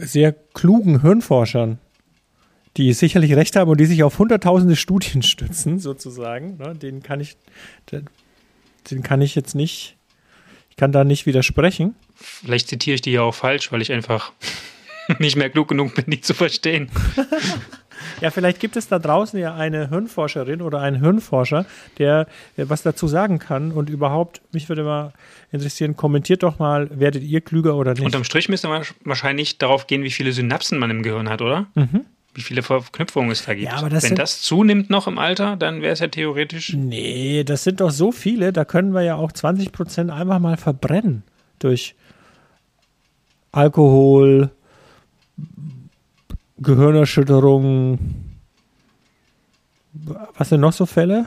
sehr 0.00 0.34
klugen 0.54 1.02
Hirnforschern, 1.02 1.78
die 2.76 2.92
sicherlich 2.92 3.34
recht 3.34 3.56
haben 3.56 3.70
und 3.70 3.80
die 3.80 3.86
sich 3.86 4.02
auf 4.02 4.18
hunderttausende 4.18 4.76
Studien 4.76 5.22
stützen, 5.24 5.78
sozusagen, 5.78 6.56
ne, 6.56 6.74
denen 6.74 7.02
kann 7.02 7.20
ich, 7.20 7.36
den, 7.90 8.06
den 8.90 9.02
kann 9.02 9.20
ich 9.22 9.34
jetzt 9.34 9.54
nicht, 9.54 9.96
ich 10.70 10.76
kann 10.76 10.92
da 10.92 11.04
nicht 11.04 11.26
widersprechen. 11.26 11.94
vielleicht 12.14 12.68
zitiere 12.68 12.94
ich 12.94 13.02
die 13.02 13.12
ja 13.12 13.22
auch 13.22 13.34
falsch, 13.34 13.72
weil 13.72 13.82
ich 13.82 13.92
einfach 13.92 14.32
nicht 15.18 15.36
mehr 15.36 15.50
klug 15.50 15.68
genug 15.68 15.94
bin, 15.94 16.06
die 16.08 16.20
zu 16.20 16.34
verstehen. 16.34 16.90
Ja, 18.20 18.30
vielleicht 18.30 18.60
gibt 18.60 18.76
es 18.76 18.88
da 18.88 18.98
draußen 18.98 19.38
ja 19.38 19.54
eine 19.54 19.88
Hirnforscherin 19.88 20.62
oder 20.62 20.80
einen 20.80 21.00
Hirnforscher, 21.00 21.66
der 21.98 22.26
äh, 22.56 22.64
was 22.68 22.82
dazu 22.82 23.08
sagen 23.08 23.38
kann 23.38 23.72
und 23.72 23.90
überhaupt, 23.90 24.42
mich 24.52 24.68
würde 24.68 24.84
mal 24.84 25.12
interessieren, 25.52 25.96
kommentiert 25.96 26.42
doch 26.42 26.58
mal, 26.58 26.88
werdet 26.98 27.22
ihr 27.22 27.40
klüger 27.40 27.76
oder 27.76 27.92
nicht? 27.94 28.04
Unterm 28.04 28.24
Strich 28.24 28.48
müsste 28.48 28.68
man 28.68 28.84
wahrscheinlich 29.04 29.58
darauf 29.58 29.86
gehen, 29.86 30.02
wie 30.02 30.10
viele 30.10 30.32
Synapsen 30.32 30.78
man 30.78 30.90
im 30.90 31.02
Gehirn 31.02 31.28
hat, 31.28 31.42
oder? 31.42 31.66
Wie 32.34 32.42
viele 32.42 32.62
Verknüpfungen 32.62 33.30
es 33.32 33.44
da 33.44 33.54
gibt. 33.54 33.66
Ja, 33.66 33.78
aber 33.78 33.90
das 33.90 34.04
Wenn 34.04 34.08
sind- 34.10 34.18
das 34.20 34.40
zunimmt 34.42 34.88
noch 34.88 35.06
im 35.08 35.18
Alter, 35.18 35.56
dann 35.56 35.82
wäre 35.82 35.92
es 35.92 35.98
ja 35.98 36.06
theoretisch. 36.08 36.72
Nee, 36.74 37.42
das 37.44 37.64
sind 37.64 37.80
doch 37.80 37.90
so 37.90 38.12
viele, 38.12 38.52
da 38.52 38.64
können 38.64 38.92
wir 38.94 39.02
ja 39.02 39.16
auch 39.16 39.32
20 39.32 39.72
Prozent 39.72 40.10
einfach 40.10 40.38
mal 40.38 40.56
verbrennen. 40.56 41.24
Durch 41.58 41.96
Alkohol, 43.52 44.50
Gehirnerschütterung. 46.58 47.98
Was 50.36 50.50
sind 50.50 50.60
noch 50.60 50.72
so 50.72 50.86
Fälle? 50.86 51.26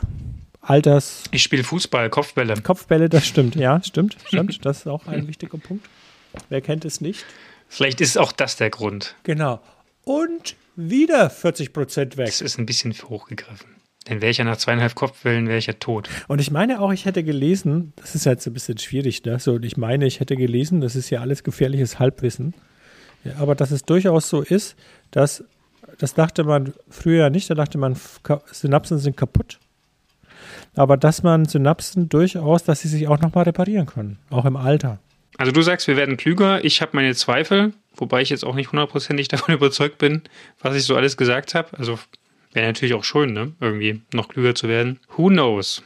Alters, 0.61 1.23
Ich 1.31 1.43
spiele 1.43 1.63
Fußball, 1.65 2.09
Kopfbälle. 2.09 2.53
Kopfbälle, 2.61 3.09
das 3.09 3.25
stimmt. 3.27 3.55
Ja, 3.55 3.83
stimmt, 3.83 4.15
stimmt. 4.25 4.65
Das 4.65 4.79
ist 4.79 4.87
auch 4.87 5.05
ein 5.07 5.27
wichtiger 5.27 5.57
Punkt. 5.57 5.85
Wer 6.49 6.61
kennt 6.61 6.85
es 6.85 7.01
nicht? 7.01 7.25
Vielleicht 7.67 7.99
ist 7.99 8.17
auch 8.17 8.31
das 8.31 8.55
der 8.55 8.69
Grund. 8.69 9.15
Genau. 9.23 9.59
Und 10.05 10.55
wieder 10.75 11.29
40 11.29 11.73
Prozent 11.73 12.17
weg. 12.17 12.27
Das 12.27 12.41
ist 12.41 12.57
ein 12.57 12.65
bisschen 12.65 12.93
hochgegriffen. 12.93 13.75
Denn 14.09 14.21
wäre 14.21 14.31
ich 14.31 14.38
ja 14.38 14.43
nach 14.43 14.57
zweieinhalb 14.57 14.95
Kopfbällen, 14.95 15.47
wäre 15.47 15.57
ich 15.57 15.67
ja 15.67 15.73
tot. 15.73 16.09
Und 16.27 16.41
ich 16.41 16.51
meine 16.51 16.81
auch, 16.81 16.91
ich 16.91 17.05
hätte 17.05 17.23
gelesen, 17.23 17.93
das 17.95 18.15
ist 18.15 18.25
jetzt 18.25 18.45
ein 18.45 18.53
bisschen 18.53 18.77
schwierig, 18.77 19.23
ne? 19.23 19.39
So, 19.39 19.53
und 19.53 19.63
ich 19.63 19.77
meine, 19.77 20.05
ich 20.05 20.19
hätte 20.19 20.36
gelesen, 20.36 20.81
das 20.81 20.95
ist 20.95 21.09
ja 21.09 21.21
alles 21.21 21.43
gefährliches 21.43 21.99
Halbwissen. 21.99 22.53
Ja, 23.23 23.38
aber 23.38 23.55
dass 23.55 23.71
es 23.71 23.83
durchaus 23.83 24.27
so 24.27 24.41
ist, 24.41 24.75
dass, 25.12 25.45
das 25.99 26.13
dachte 26.13 26.43
man 26.43 26.73
früher 26.89 27.19
ja 27.19 27.29
nicht, 27.29 27.49
da 27.49 27.55
dachte 27.55 27.77
man, 27.77 27.95
Synapsen 28.51 28.97
sind 28.97 29.15
kaputt. 29.15 29.59
Aber 30.75 30.97
dass 30.97 31.23
man 31.23 31.45
Synapsen 31.45 32.09
durchaus, 32.09 32.63
dass 32.63 32.81
sie 32.81 32.89
sich 32.89 33.07
auch 33.07 33.19
nochmal 33.21 33.45
reparieren 33.45 33.86
können, 33.86 34.17
auch 34.29 34.43
im 34.43 34.57
Alter. 34.57 34.99
Also 35.38 35.51
du 35.51 35.62
sagst, 35.62 35.88
wir 35.88 35.95
werden 35.95 36.17
klüger. 36.17 36.63
Ich 36.65 36.81
habe 36.81 36.91
meine 36.93 37.15
Zweifel, 37.15 37.73
wobei 37.95 38.21
ich 38.21 38.29
jetzt 38.29 38.45
auch 38.45 38.56
nicht 38.56 38.71
hundertprozentig 38.71 39.27
davon 39.29 39.56
überzeugt 39.56 39.97
bin, 39.97 40.21
was 40.62 40.75
ich 40.75 40.84
so 40.84 40.95
alles 40.95 41.17
gesagt 41.17 41.56
habe. 41.56 41.77
Also 41.77 41.99
wäre 42.53 42.67
natürlich 42.67 42.93
auch 42.93 43.03
schön, 43.03 43.34
ne? 43.34 43.53
Irgendwie 43.60 44.01
noch 44.13 44.29
klüger 44.29 44.56
zu 44.56 44.67
werden. 44.67 44.99
Who 45.17 45.27
knows? 45.27 45.84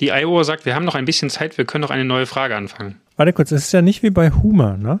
Die 0.00 0.10
Iowa 0.10 0.44
sagt, 0.44 0.66
wir 0.66 0.74
haben 0.74 0.84
noch 0.84 0.94
ein 0.94 1.06
bisschen 1.06 1.30
Zeit, 1.30 1.56
wir 1.56 1.64
können 1.64 1.82
noch 1.82 1.90
eine 1.90 2.04
neue 2.04 2.26
Frage 2.26 2.56
anfangen. 2.56 3.00
Warte 3.16 3.32
kurz, 3.32 3.50
es 3.50 3.64
ist 3.64 3.72
ja 3.72 3.80
nicht 3.80 4.02
wie 4.02 4.10
bei 4.10 4.30
Humor, 4.30 4.76
ne? 4.76 5.00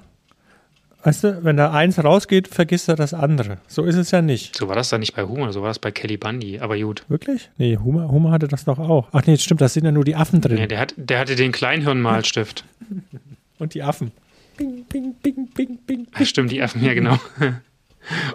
Weißt 1.06 1.22
du, 1.22 1.44
wenn 1.44 1.56
da 1.56 1.70
eins 1.70 2.02
rausgeht, 2.02 2.48
vergisst 2.48 2.88
er 2.88 2.96
das 2.96 3.14
andere. 3.14 3.58
So 3.68 3.84
ist 3.84 3.94
es 3.94 4.10
ja 4.10 4.22
nicht. 4.22 4.56
So 4.56 4.66
war 4.66 4.74
das 4.74 4.88
dann 4.88 4.98
nicht 5.00 5.14
bei 5.14 5.22
Humor, 5.22 5.52
so 5.52 5.60
war 5.60 5.68
das 5.68 5.78
bei 5.78 5.92
Kelly 5.92 6.16
Bundy. 6.16 6.58
Aber 6.58 6.76
gut. 6.76 7.04
Wirklich? 7.08 7.48
Nee, 7.58 7.76
Humor, 7.76 8.10
Humor 8.10 8.32
hatte 8.32 8.48
das 8.48 8.64
doch 8.64 8.80
auch. 8.80 9.06
Ach 9.12 9.22
nee, 9.24 9.36
stimmt, 9.36 9.60
da 9.60 9.68
sind 9.68 9.84
ja 9.84 9.92
nur 9.92 10.04
die 10.04 10.16
Affen 10.16 10.40
drin. 10.40 10.58
Ja, 10.58 10.66
der, 10.66 10.80
hat, 10.80 10.94
der 10.96 11.20
hatte 11.20 11.36
den 11.36 11.52
Kleinhirnmalstift. 11.52 12.64
Und 13.58 13.74
die 13.74 13.84
Affen. 13.84 14.10
Bing, 14.56 14.84
bing, 14.88 15.14
bing, 15.22 15.48
bing, 15.54 15.78
bing. 15.86 16.06
Ach, 16.12 16.24
stimmt, 16.24 16.50
die 16.50 16.62
Affen, 16.62 16.82
ja 16.84 16.94
genau. 16.94 17.18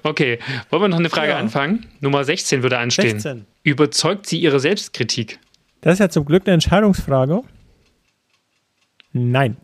Okay, 0.04 0.38
wollen 0.70 0.82
wir 0.82 0.88
noch 0.90 1.00
eine 1.00 1.10
Frage 1.10 1.32
Ja. 1.32 1.38
anfangen? 1.38 1.86
Nummer 2.02 2.26
16 2.26 2.62
würde 2.62 2.78
anstehen. 2.78 3.22
16. 3.22 3.46
Überzeugt 3.64 4.28
sie 4.28 4.38
ihre 4.38 4.60
Selbstkritik? 4.60 5.40
Das 5.80 5.94
ist 5.94 6.00
ja 6.00 6.10
zum 6.10 6.26
Glück 6.26 6.44
eine 6.46 6.56
Entscheidungsfrage. 6.56 7.42
Nein. 9.14 9.58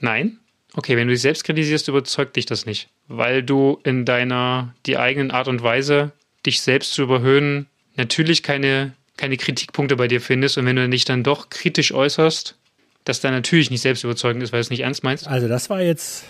Nein? 0.00 0.38
Okay, 0.74 0.96
wenn 0.96 1.08
du 1.08 1.12
dich 1.14 1.22
selbst 1.22 1.44
kritisierst, 1.44 1.88
überzeugt 1.88 2.36
dich 2.36 2.46
das 2.46 2.66
nicht. 2.66 2.88
Weil 3.08 3.42
du 3.42 3.80
in 3.84 4.04
deiner, 4.04 4.74
die 4.86 4.96
eigenen 4.98 5.30
Art 5.30 5.48
und 5.48 5.62
Weise, 5.62 6.12
dich 6.46 6.60
selbst 6.60 6.92
zu 6.92 7.02
überhöhen, 7.02 7.66
natürlich 7.96 8.42
keine, 8.42 8.92
keine 9.16 9.36
Kritikpunkte 9.36 9.96
bei 9.96 10.06
dir 10.08 10.20
findest. 10.20 10.58
Und 10.58 10.66
wenn 10.66 10.76
du 10.76 10.88
dich 10.88 11.04
dann 11.04 11.24
doch 11.24 11.50
kritisch 11.50 11.92
äußerst, 11.92 12.57
das 13.08 13.20
dann 13.20 13.32
natürlich 13.32 13.70
nicht 13.70 13.80
selbst 13.80 14.04
überzeugend 14.04 14.42
ist, 14.42 14.52
weil 14.52 14.58
du 14.58 14.62
es 14.62 14.70
nicht 14.70 14.80
ernst 14.80 15.02
meinst. 15.02 15.26
Also 15.26 15.48
das 15.48 15.70
war 15.70 15.80
jetzt 15.80 16.24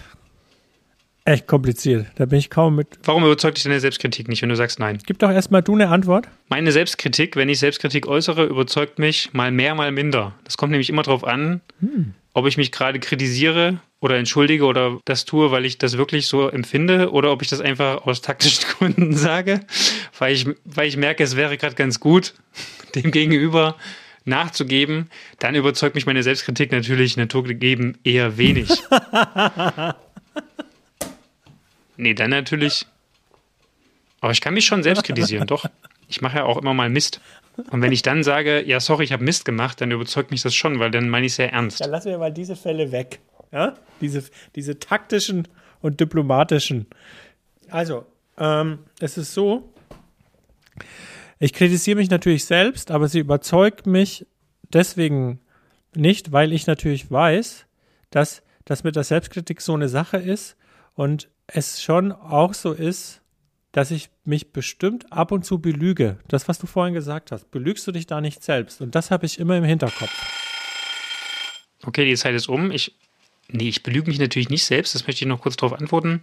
echt 1.25 1.47
kompliziert. 1.47 2.07
Da 2.17 2.27
bin 2.27 2.39
ich 2.39 2.51
kaum 2.51 2.77
mit. 2.77 2.87
Warum 3.05 3.25
überzeugt 3.25 3.59
dich 3.59 3.65
deine 3.65 3.81
Selbstkritik 3.81 4.29
nicht, 4.29 4.43
wenn 4.43 4.49
du 4.49 4.57
sagst 4.57 4.79
nein? 4.79 4.99
Gib 5.07 5.19
doch 5.19 5.31
erstmal 5.31 5.63
du 5.63 5.75
eine 5.75 5.89
Antwort. 5.89 6.29
Meine 6.49 6.73
Selbstkritik, 6.73 7.37
wenn 7.37 7.49
ich 7.49 7.59
Selbstkritik 7.59 8.07
äußere, 8.07 8.45
überzeugt 8.45 8.99
mich 8.99 9.33
mal 9.35 9.51
mehr, 9.51 9.75
mal 9.75 9.93
minder. 9.93 10.35
Das 10.45 10.57
kommt 10.57 10.71
nämlich 10.71 10.89
immer 10.89 11.03
darauf 11.03 11.25
an, 11.25 11.61
ob 12.33 12.47
ich 12.47 12.57
mich 12.57 12.73
gerade 12.73 12.99
kritisiere 12.99 13.81
oder 14.01 14.17
entschuldige 14.17 14.65
oder 14.65 14.99
das 15.05 15.25
tue, 15.25 15.51
weil 15.51 15.65
ich 15.65 15.79
das 15.79 15.99
wirklich 15.99 16.27
so 16.27 16.49
empfinde 16.49 17.11
oder 17.11 17.33
ob 17.33 17.43
ich 17.43 17.49
das 17.49 17.61
einfach 17.61 18.07
aus 18.07 18.23
taktischen 18.23 18.65
Gründen 18.79 19.15
sage, 19.15 19.61
weil 20.19 20.35
ich, 20.35 20.47
weil 20.65 20.89
ich 20.89 20.97
merke, 20.97 21.25
es 21.25 21.37
wäre 21.37 21.59
gerade 21.59 21.75
ganz 21.75 22.01
gut, 22.01 22.35
dem 22.95 23.11
Gegenüber 23.11 23.77
nachzugeben, 24.29 25.11
dann 25.39 25.55
überzeugt 25.55 25.95
mich 25.95 26.07
meine 26.07 26.23
Selbstkritik 26.23 26.71
natürlich 26.71 27.17
naturgegeben 27.17 27.99
eher 28.05 28.39
wenig. 28.39 28.69
nee, 31.97 32.15
dann 32.15 32.31
natürlich. 32.31 32.87
Aber 34.21 34.33
ich 34.33 34.41
kann 34.41 34.55
mich 34.55 34.67
schon 34.67 34.83
selbst 34.83 35.05
kritisieren, 35.05 35.47
doch. 35.47 35.67
Ich 36.09 36.21
mache 36.23 36.39
ja 36.39 36.45
auch 36.45 36.57
immer 36.57 36.75
mal 36.75 36.89
Mist. 36.89 37.21
Und 37.71 37.83
wenn 37.83 37.93
ich 37.93 38.03
dann 38.03 38.23
sage, 38.23 38.65
ja, 38.65 38.81
sorry, 38.81 39.05
ich 39.05 39.13
habe 39.13 39.25
Mist 39.25 39.45
gemacht, 39.45 39.81
dann 39.81 39.91
überzeugt 39.91 40.31
mich 40.31 40.43
das 40.43 40.55
schon, 40.55 40.79
weil 40.79 40.91
dann 40.91 41.09
meine 41.09 41.27
ich 41.27 41.33
es 41.33 41.37
sehr 41.37 41.53
ernst. 41.53 41.81
Dann 41.81 41.91
lassen 41.91 42.11
wir 42.11 42.19
mal 42.19 42.33
diese 42.33 42.57
Fälle 42.57 42.93
weg. 42.93 43.19
Ja? 43.53 43.75
Diese, 44.01 44.25
diese 44.55 44.79
taktischen 44.79 45.49
und 45.81 46.01
diplomatischen. 46.01 46.87
Also, 47.69 48.07
ähm, 48.39 48.79
es 49.01 49.19
ist 49.19 49.35
so, 49.35 49.73
ich 51.39 51.53
kritisiere 51.53 51.97
mich 51.97 52.11
natürlich 52.11 52.45
selbst, 52.45 52.91
aber 52.91 53.09
sie 53.09 53.21
überzeugt 53.21 53.87
mich 53.87 54.27
deswegen 54.73 55.41
nicht, 55.95 56.33
weil 56.33 56.53
ich 56.53 56.67
natürlich 56.67 57.11
weiß, 57.11 57.67
dass 58.11 58.43
das 58.65 58.85
mit 58.85 58.97
der 58.97 59.05
Selbstkritik 59.05 59.61
so 59.61 59.75
eine 59.75 59.89
Sache 59.89 60.19
ist 60.19 60.57
und 60.95 61.29
es 61.47 61.83
schon 61.83 62.13
auch 62.13 62.55
so 62.55 62.73
ist, 62.73 63.23
dass 63.73 63.91
ich 63.91 64.11
mich 64.25 64.53
bestimmt 64.53 65.13
ab 65.13 65.31
und 65.33 65.45
zu 65.45 65.61
belüge. 65.61 66.19
Das, 66.29 66.49
was 66.49 66.59
du 66.59 66.67
vorhin 66.67 66.95
gesagt 66.95 67.33
hast, 67.33 67.51
belügst 67.51 67.87
du 67.87 67.93
dich 67.93 68.07
da 68.07 68.21
nicht 68.21 68.43
selbst. 68.43 68.81
Und 68.81 68.95
das 68.95 69.11
habe 69.11 69.27
ich 69.27 69.39
immer 69.39 69.57
im 69.57 69.65
Hinterkopf. 69.65 70.13
Okay, 71.85 72.05
die 72.05 72.17
Zeit 72.17 72.35
ist 72.35 72.49
um. 72.49 72.71
Ich, 72.71 72.95
nee, 73.49 73.69
ich 73.69 73.83
belüge 73.83 74.09
mich 74.09 74.19
natürlich 74.19 74.49
nicht 74.49 74.65
selbst. 74.65 74.95
Das 74.95 75.07
möchte 75.07 75.25
ich 75.25 75.29
noch 75.29 75.41
kurz 75.41 75.57
darauf 75.57 75.79
antworten. 75.79 76.23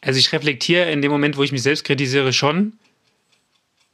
Also 0.00 0.18
ich 0.18 0.32
reflektiere 0.32 0.90
in 0.90 1.02
dem 1.02 1.10
Moment, 1.10 1.36
wo 1.36 1.42
ich 1.42 1.52
mich 1.52 1.62
selbst 1.62 1.84
kritisiere, 1.84 2.32
schon. 2.32 2.78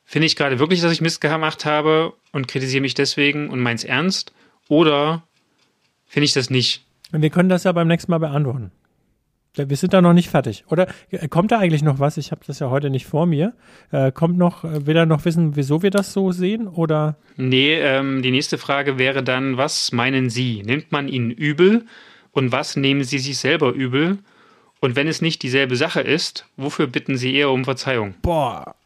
Finde 0.08 0.26
ich 0.26 0.36
gerade 0.36 0.60
wirklich, 0.60 0.80
dass 0.80 0.92
ich 0.92 1.00
Mist 1.00 1.20
gemacht 1.20 1.64
habe 1.64 2.12
und 2.32 2.46
kritisiere 2.46 2.80
mich 2.80 2.94
deswegen 2.94 3.50
und 3.50 3.58
meins 3.58 3.82
ernst? 3.82 4.32
Oder 4.68 5.24
finde 6.06 6.26
ich 6.26 6.32
das 6.32 6.48
nicht? 6.48 6.86
Und 7.12 7.22
wir 7.22 7.30
können 7.30 7.48
das 7.48 7.64
ja 7.64 7.72
beim 7.72 7.88
nächsten 7.88 8.12
Mal 8.12 8.18
beantworten. 8.18 8.70
Wir 9.56 9.76
sind 9.76 9.94
da 9.94 10.02
noch 10.02 10.12
nicht 10.12 10.28
fertig. 10.28 10.64
Oder 10.68 10.86
äh, 11.10 11.28
kommt 11.28 11.50
da 11.50 11.58
eigentlich 11.58 11.82
noch 11.82 11.98
was? 11.98 12.18
Ich 12.18 12.30
habe 12.30 12.42
das 12.46 12.60
ja 12.60 12.70
heute 12.70 12.90
nicht 12.90 13.06
vor 13.06 13.26
mir. 13.26 13.54
Äh, 13.90 14.12
kommt 14.12 14.36
noch, 14.36 14.64
äh, 14.64 14.86
will 14.86 14.96
er 14.96 15.06
noch 15.06 15.24
wissen, 15.24 15.56
wieso 15.56 15.82
wir 15.82 15.90
das 15.90 16.12
so 16.12 16.30
sehen? 16.30 16.68
Oder? 16.68 17.16
Nee, 17.36 17.74
ähm, 17.74 18.22
die 18.22 18.30
nächste 18.30 18.58
Frage 18.58 18.98
wäre 18.98 19.24
dann, 19.24 19.56
was 19.56 19.92
meinen 19.92 20.30
Sie? 20.30 20.62
Nimmt 20.62 20.92
man 20.92 21.08
ihn 21.08 21.30
übel? 21.30 21.86
Und 22.32 22.52
was 22.52 22.76
nehmen 22.76 23.02
Sie 23.02 23.18
sich 23.18 23.38
selber 23.38 23.72
übel? 23.72 24.18
Und 24.80 24.94
wenn 24.94 25.08
es 25.08 25.22
nicht 25.22 25.42
dieselbe 25.42 25.74
Sache 25.74 26.02
ist, 26.02 26.46
wofür 26.56 26.86
bitten 26.86 27.16
Sie 27.16 27.34
eher 27.34 27.50
um 27.50 27.64
Verzeihung? 27.64 28.14
Boah. 28.20 28.76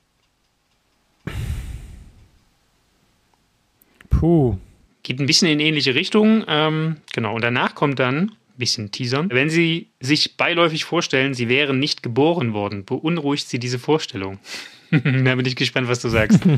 Puh. 4.21 4.59
Geht 5.03 5.19
ein 5.19 5.25
bisschen 5.25 5.49
in 5.49 5.61
ähnliche 5.61 5.95
Richtung. 5.95 6.45
Ähm, 6.47 6.99
genau. 7.15 7.35
Und 7.35 7.43
danach 7.43 7.75
kommt 7.75 7.99
dann, 7.99 8.33
bisschen 8.59 8.91
teasern. 8.91 9.31
Wenn 9.31 9.49
Sie 9.49 9.89
sich 9.99 10.37
beiläufig 10.37 10.85
vorstellen, 10.85 11.33
Sie 11.33 11.49
wären 11.49 11.79
nicht 11.79 12.03
geboren 12.03 12.53
worden, 12.53 12.85
beunruhigt 12.85 13.49
Sie 13.49 13.59
diese 13.59 13.79
Vorstellung. 13.79 14.39
da 14.91 15.35
bin 15.35 15.47
ich 15.47 15.57
gespannt, 15.57 15.89
was 15.89 16.01
du 16.01 16.11
sagst. 16.11 16.41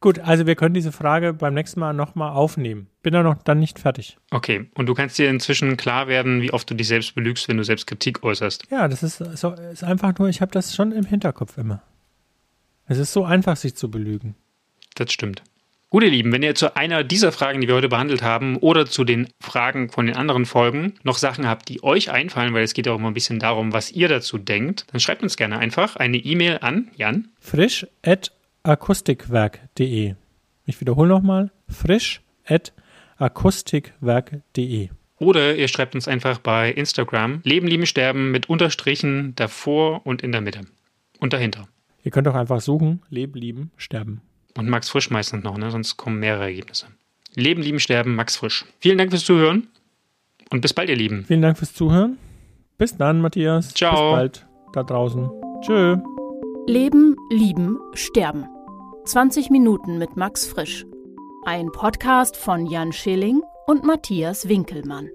Gut, 0.00 0.18
also 0.18 0.46
wir 0.46 0.54
können 0.54 0.74
diese 0.74 0.92
Frage 0.92 1.32
beim 1.32 1.54
nächsten 1.54 1.80
Mal 1.80 1.94
nochmal 1.94 2.32
aufnehmen. 2.32 2.88
Bin 3.02 3.14
da 3.14 3.22
noch 3.22 3.42
dann 3.42 3.58
nicht 3.58 3.78
fertig. 3.78 4.18
Okay, 4.30 4.66
und 4.74 4.84
du 4.84 4.92
kannst 4.92 5.18
dir 5.18 5.30
inzwischen 5.30 5.78
klar 5.78 6.08
werden, 6.08 6.42
wie 6.42 6.52
oft 6.52 6.68
du 6.68 6.74
dich 6.74 6.88
selbst 6.88 7.14
belügst, 7.14 7.48
wenn 7.48 7.56
du 7.56 7.64
selbst 7.64 7.86
Kritik 7.86 8.22
äußerst. 8.22 8.64
Ja, 8.70 8.86
das 8.86 9.02
ist, 9.02 9.16
so, 9.16 9.52
ist 9.52 9.82
einfach 9.82 10.18
nur, 10.18 10.28
ich 10.28 10.42
habe 10.42 10.52
das 10.52 10.74
schon 10.74 10.92
im 10.92 11.06
Hinterkopf 11.06 11.56
immer. 11.56 11.82
Es 12.86 12.98
ist 12.98 13.14
so 13.14 13.24
einfach, 13.24 13.56
sich 13.56 13.76
zu 13.76 13.90
belügen. 13.90 14.34
Das 14.94 15.10
stimmt. 15.10 15.42
Gut, 15.94 16.02
ihr 16.02 16.10
Lieben, 16.10 16.32
wenn 16.32 16.42
ihr 16.42 16.56
zu 16.56 16.74
einer 16.74 17.04
dieser 17.04 17.30
Fragen, 17.30 17.60
die 17.60 17.68
wir 17.68 17.76
heute 17.76 17.88
behandelt 17.88 18.20
haben, 18.20 18.56
oder 18.56 18.84
zu 18.84 19.04
den 19.04 19.28
Fragen 19.40 19.90
von 19.90 20.06
den 20.06 20.16
anderen 20.16 20.44
Folgen 20.44 20.94
noch 21.04 21.18
Sachen 21.18 21.46
habt, 21.46 21.68
die 21.68 21.84
euch 21.84 22.10
einfallen, 22.10 22.52
weil 22.52 22.64
es 22.64 22.74
geht 22.74 22.86
ja 22.86 22.92
auch 22.92 22.98
immer 22.98 23.12
ein 23.12 23.14
bisschen 23.14 23.38
darum, 23.38 23.72
was 23.72 23.92
ihr 23.92 24.08
dazu 24.08 24.36
denkt, 24.36 24.86
dann 24.90 24.98
schreibt 24.98 25.22
uns 25.22 25.36
gerne 25.36 25.56
einfach 25.56 25.94
eine 25.94 26.16
E-Mail 26.16 26.58
an 26.62 26.90
Jan. 26.96 27.28
Frisch 27.38 27.86
at 28.02 28.32
akustikwerk.de. 28.64 30.16
Ich 30.66 30.80
wiederhole 30.80 31.08
nochmal, 31.08 31.52
frisch 31.68 32.22
at 32.44 32.72
akustikwerk.de. 33.18 34.88
Oder 35.20 35.54
ihr 35.54 35.68
schreibt 35.68 35.94
uns 35.94 36.08
einfach 36.08 36.38
bei 36.38 36.72
Instagram 36.72 37.40
Leben, 37.44 37.68
Lieben, 37.68 37.86
Sterben 37.86 38.32
mit 38.32 38.48
Unterstrichen 38.48 39.36
davor 39.36 40.04
und 40.04 40.22
in 40.22 40.32
der 40.32 40.40
Mitte. 40.40 40.62
Und 41.20 41.32
dahinter. 41.32 41.68
Ihr 42.02 42.10
könnt 42.10 42.26
auch 42.26 42.34
einfach 42.34 42.60
suchen, 42.60 43.00
Leben, 43.10 43.38
Lieben, 43.38 43.70
Sterben. 43.76 44.22
Und 44.56 44.68
Max 44.68 44.88
Frisch 44.88 45.10
meistens 45.10 45.42
noch, 45.42 45.58
ne? 45.58 45.70
sonst 45.70 45.96
kommen 45.96 46.20
mehrere 46.20 46.44
Ergebnisse. 46.44 46.86
Leben, 47.34 47.62
Lieben, 47.62 47.80
Sterben, 47.80 48.14
Max 48.14 48.36
Frisch. 48.36 48.64
Vielen 48.78 48.98
Dank 48.98 49.10
fürs 49.10 49.24
Zuhören 49.24 49.68
und 50.50 50.60
bis 50.60 50.72
bald, 50.72 50.88
ihr 50.88 50.96
Lieben. 50.96 51.24
Vielen 51.24 51.42
Dank 51.42 51.58
fürs 51.58 51.74
Zuhören. 51.74 52.18
Bis 52.78 52.96
dann, 52.96 53.20
Matthias. 53.20 53.74
Ciao. 53.74 54.12
Bis 54.12 54.16
bald 54.16 54.46
da 54.72 54.82
draußen. 54.82 55.30
Tschö. 55.62 55.96
Leben, 56.66 57.16
Lieben, 57.30 57.78
Sterben. 57.94 58.46
20 59.04 59.50
Minuten 59.50 59.98
mit 59.98 60.16
Max 60.16 60.46
Frisch. 60.46 60.86
Ein 61.44 61.70
Podcast 61.72 62.36
von 62.36 62.66
Jan 62.66 62.92
Schilling 62.92 63.42
und 63.66 63.84
Matthias 63.84 64.48
Winkelmann. 64.48 65.10